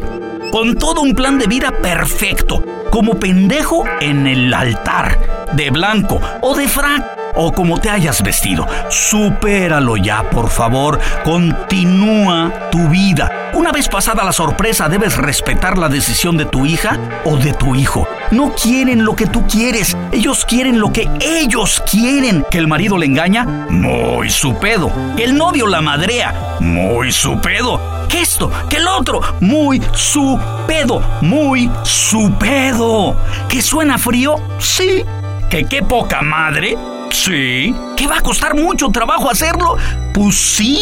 con 0.52 0.76
todo 0.76 1.02
un 1.02 1.16
plan 1.16 1.40
de 1.40 1.48
vida 1.48 1.72
perfecto, 1.72 2.64
como 2.92 3.20
pendejo 3.20 3.84
en 4.02 4.28
el 4.28 4.54
altar, 4.54 5.48
de 5.54 5.70
blanco 5.72 6.20
o 6.42 6.56
de 6.56 6.68
frac 6.68 7.15
o 7.36 7.52
como 7.52 7.80
te 7.80 7.90
hayas 7.90 8.22
vestido. 8.24 8.68
Supéralo 8.90 9.98
ya, 9.98 10.30
por 10.30 10.50
favor. 10.50 11.00
Continúa 11.24 12.52
tu 12.72 12.88
vida. 12.90 13.52
Una 13.54 13.72
vez 13.72 13.88
pasada 13.88 14.24
la 14.24 14.34
sorpresa, 14.34 14.90
debes 14.90 15.16
respetar 15.16 15.78
la 15.78 15.88
decisión 15.88 16.36
de 16.36 16.46
tu 16.46 16.66
hija 16.66 17.00
o 17.24 17.38
de 17.38 17.54
tu 17.54 17.76
hijo. 17.76 18.08
No 18.32 18.54
quieren 18.54 19.06
lo 19.06 19.16
que 19.16 19.28
tú 19.28 19.48
quieres, 19.48 19.96
ellos 20.12 20.46
quieren 20.46 20.80
lo 20.80 20.92
que 20.92 21.10
ellos 21.22 21.82
quieren. 21.90 22.46
Que 22.52 22.58
el 22.58 22.68
marido 22.68 22.98
le 22.98 23.06
engaña, 23.06 23.46
muy 23.70 24.30
su 24.30 24.56
pedo. 24.56 24.92
Que 25.16 25.24
el 25.24 25.38
novio 25.38 25.68
la 25.68 25.82
madrea, 25.82 26.58
muy 26.60 27.12
su 27.12 27.40
pedo. 27.40 27.80
Que 28.10 28.22
esto, 28.22 28.52
que 28.70 28.78
el 28.78 28.88
otro, 28.88 29.22
muy 29.40 29.82
su 29.94 30.40
pedo, 30.68 31.02
muy 31.22 31.72
su 31.84 32.34
pedo. 32.38 33.16
Que 33.48 33.62
suena 33.62 33.98
frío, 33.98 34.36
sí. 34.60 35.04
Que 35.50 35.66
qué 35.66 35.82
poca 35.82 36.22
madre, 36.22 36.78
sí. 37.12 37.74
Que 37.96 38.08
va 38.08 38.18
a 38.18 38.22
costar 38.22 38.56
mucho 38.56 38.90
trabajo 38.90 39.30
hacerlo, 39.30 39.78
pues 40.14 40.36
sí. 40.36 40.80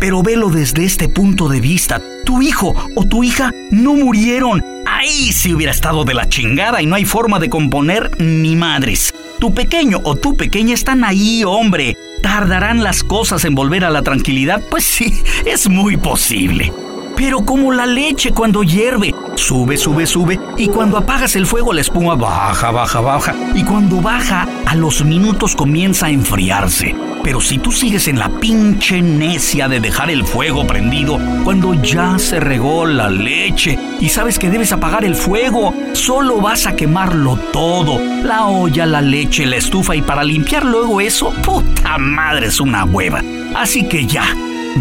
Pero 0.00 0.22
velo 0.22 0.50
desde 0.50 0.84
este 0.84 1.08
punto 1.08 1.48
de 1.48 1.60
vista. 1.60 2.00
Tu 2.24 2.42
hijo 2.42 2.74
o 2.94 3.04
tu 3.04 3.22
hija 3.22 3.52
no 3.70 3.94
murieron. 3.94 4.64
Ahí 4.86 5.32
sí 5.32 5.54
hubiera 5.54 5.72
estado 5.72 6.04
de 6.04 6.14
la 6.14 6.28
chingada 6.28 6.82
y 6.82 6.86
no 6.86 6.94
hay 6.94 7.04
forma 7.04 7.38
de 7.38 7.50
componer 7.50 8.10
ni 8.20 8.56
madres. 8.56 9.14
Tu 9.38 9.52
pequeño 9.54 10.00
o 10.04 10.16
tu 10.16 10.36
pequeña 10.36 10.74
están 10.74 11.04
ahí, 11.04 11.42
hombre. 11.44 11.96
¿Tardarán 12.22 12.82
las 12.82 13.02
cosas 13.02 13.44
en 13.44 13.54
volver 13.54 13.84
a 13.84 13.90
la 13.90 14.02
tranquilidad? 14.02 14.62
Pues 14.70 14.84
sí, 14.84 15.12
es 15.44 15.68
muy 15.68 15.96
posible. 15.96 16.72
Pero 17.16 17.44
como 17.44 17.72
la 17.72 17.86
leche 17.86 18.30
cuando 18.32 18.62
hierve, 18.62 19.14
sube, 19.36 19.76
sube, 19.76 20.06
sube, 20.06 20.40
y 20.56 20.68
cuando 20.68 20.96
apagas 20.96 21.36
el 21.36 21.46
fuego 21.46 21.72
la 21.72 21.80
espuma 21.80 22.14
baja, 22.14 22.70
baja, 22.70 23.00
baja, 23.00 23.34
y 23.54 23.64
cuando 23.64 24.00
baja, 24.00 24.46
a 24.66 24.74
los 24.74 25.04
minutos 25.04 25.54
comienza 25.54 26.06
a 26.06 26.10
enfriarse. 26.10 26.94
Pero 27.24 27.40
si 27.40 27.56
tú 27.58 27.72
sigues 27.72 28.06
en 28.06 28.18
la 28.18 28.28
pinche 28.28 29.00
necia 29.00 29.66
de 29.66 29.80
dejar 29.80 30.10
el 30.10 30.24
fuego 30.26 30.66
prendido 30.66 31.18
cuando 31.42 31.72
ya 31.72 32.18
se 32.18 32.38
regó 32.38 32.84
la 32.84 33.08
leche 33.08 33.78
y 33.98 34.10
sabes 34.10 34.38
que 34.38 34.50
debes 34.50 34.72
apagar 34.72 35.06
el 35.06 35.14
fuego, 35.14 35.72
solo 35.94 36.42
vas 36.42 36.66
a 36.66 36.76
quemarlo 36.76 37.38
todo. 37.50 37.98
La 38.22 38.44
olla, 38.44 38.84
la 38.84 39.00
leche, 39.00 39.46
la 39.46 39.56
estufa 39.56 39.96
y 39.96 40.02
para 40.02 40.22
limpiar 40.22 40.66
luego 40.66 41.00
eso, 41.00 41.32
puta 41.42 41.96
madre, 41.96 42.48
es 42.48 42.60
una 42.60 42.84
hueva. 42.84 43.22
Así 43.54 43.88
que 43.88 44.04
ya, 44.04 44.24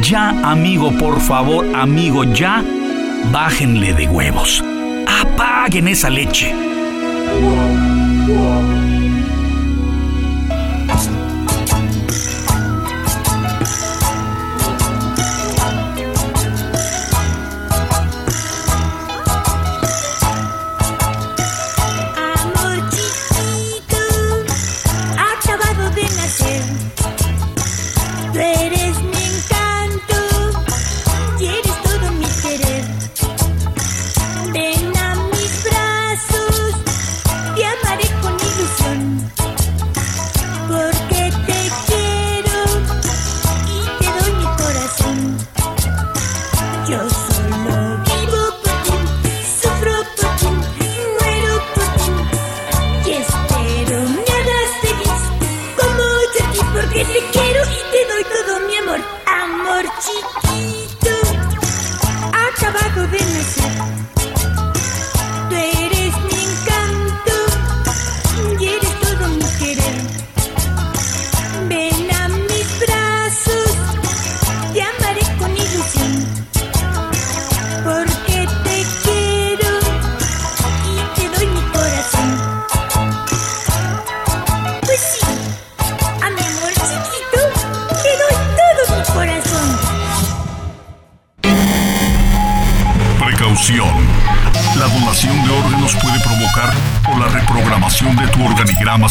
ya 0.02 0.30
amigo, 0.44 0.92
por 0.98 1.22
favor, 1.22 1.66
amigo, 1.74 2.26
ya, 2.26 2.62
bájenle 3.32 3.94
de 3.94 4.08
huevos. 4.08 4.64
Apaguen 5.08 5.88
esa 5.88 6.10
leche. 6.10 6.54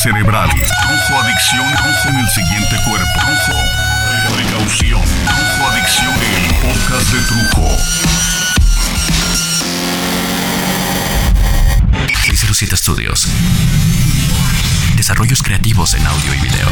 Cerebral. 0.02 0.50
Trujo 0.50 1.20
adicción 1.20 1.64
trujo 1.76 2.08
en 2.08 2.16
el 2.16 2.28
siguiente 2.28 2.76
cuerpo. 2.84 3.20
Trujo. 3.20 4.34
Precaución. 4.34 5.00
Trujo 5.00 5.70
adicción 5.70 6.12
el 6.34 6.54
podcast 6.56 7.12
de 7.12 7.20
Trujo. 7.20 7.68
607 12.24 12.76
Studios. 12.76 13.28
Desarrollos 14.96 15.40
creativos 15.40 15.94
en 15.94 16.04
audio 16.04 16.34
y 16.34 16.38
video. 16.38 16.68